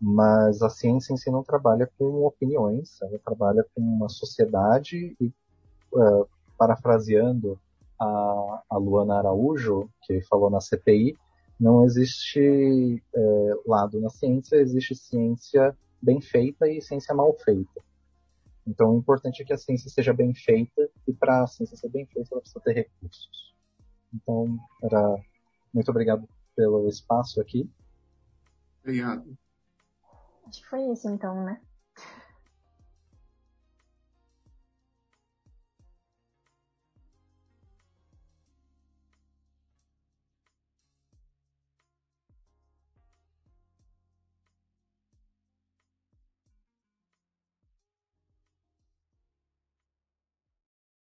mas 0.00 0.62
a 0.62 0.68
ciência 0.68 1.12
em 1.12 1.16
si 1.16 1.30
não 1.30 1.42
trabalha 1.42 1.90
com 1.98 2.24
opiniões, 2.24 3.00
ela 3.02 3.18
trabalha 3.18 3.64
com 3.74 3.80
uma 3.80 4.08
sociedade 4.08 5.16
e, 5.18 5.32
uh, 5.92 6.28
parafraseando 6.58 7.58
a, 8.00 8.62
a 8.70 8.76
Luana 8.76 9.18
Araújo, 9.18 9.88
que 10.02 10.20
falou 10.22 10.50
na 10.50 10.60
CPI, 10.60 11.16
não 11.58 11.84
existe 11.84 13.02
é, 13.14 13.54
lado 13.66 14.00
na 14.00 14.10
ciência, 14.10 14.56
existe 14.56 14.94
ciência 14.94 15.76
bem 16.02 16.20
feita 16.20 16.68
e 16.68 16.80
ciência 16.82 17.14
mal 17.14 17.32
feita. 17.38 17.82
Então, 18.66 18.94
o 18.94 18.98
importante 18.98 19.42
é 19.42 19.44
que 19.44 19.52
a 19.52 19.58
ciência 19.58 19.88
seja 19.88 20.12
bem 20.12 20.34
feita 20.34 20.90
e 21.06 21.12
para 21.12 21.42
a 21.42 21.46
ciência 21.46 21.76
ser 21.76 21.88
bem 21.88 22.04
feita, 22.06 22.30
ela 22.32 22.40
precisa 22.40 22.60
ter 22.60 22.72
recursos. 22.72 23.54
Então, 24.12 24.58
era 24.82 25.16
muito 25.72 25.90
obrigado 25.90 26.28
pelo 26.54 26.88
espaço 26.88 27.40
aqui. 27.40 27.70
Obrigado. 28.82 29.36
Acho 30.46 30.60
que 30.60 30.68
foi 30.68 30.80
isso 30.92 31.08
então, 31.08 31.44
né? 31.44 31.60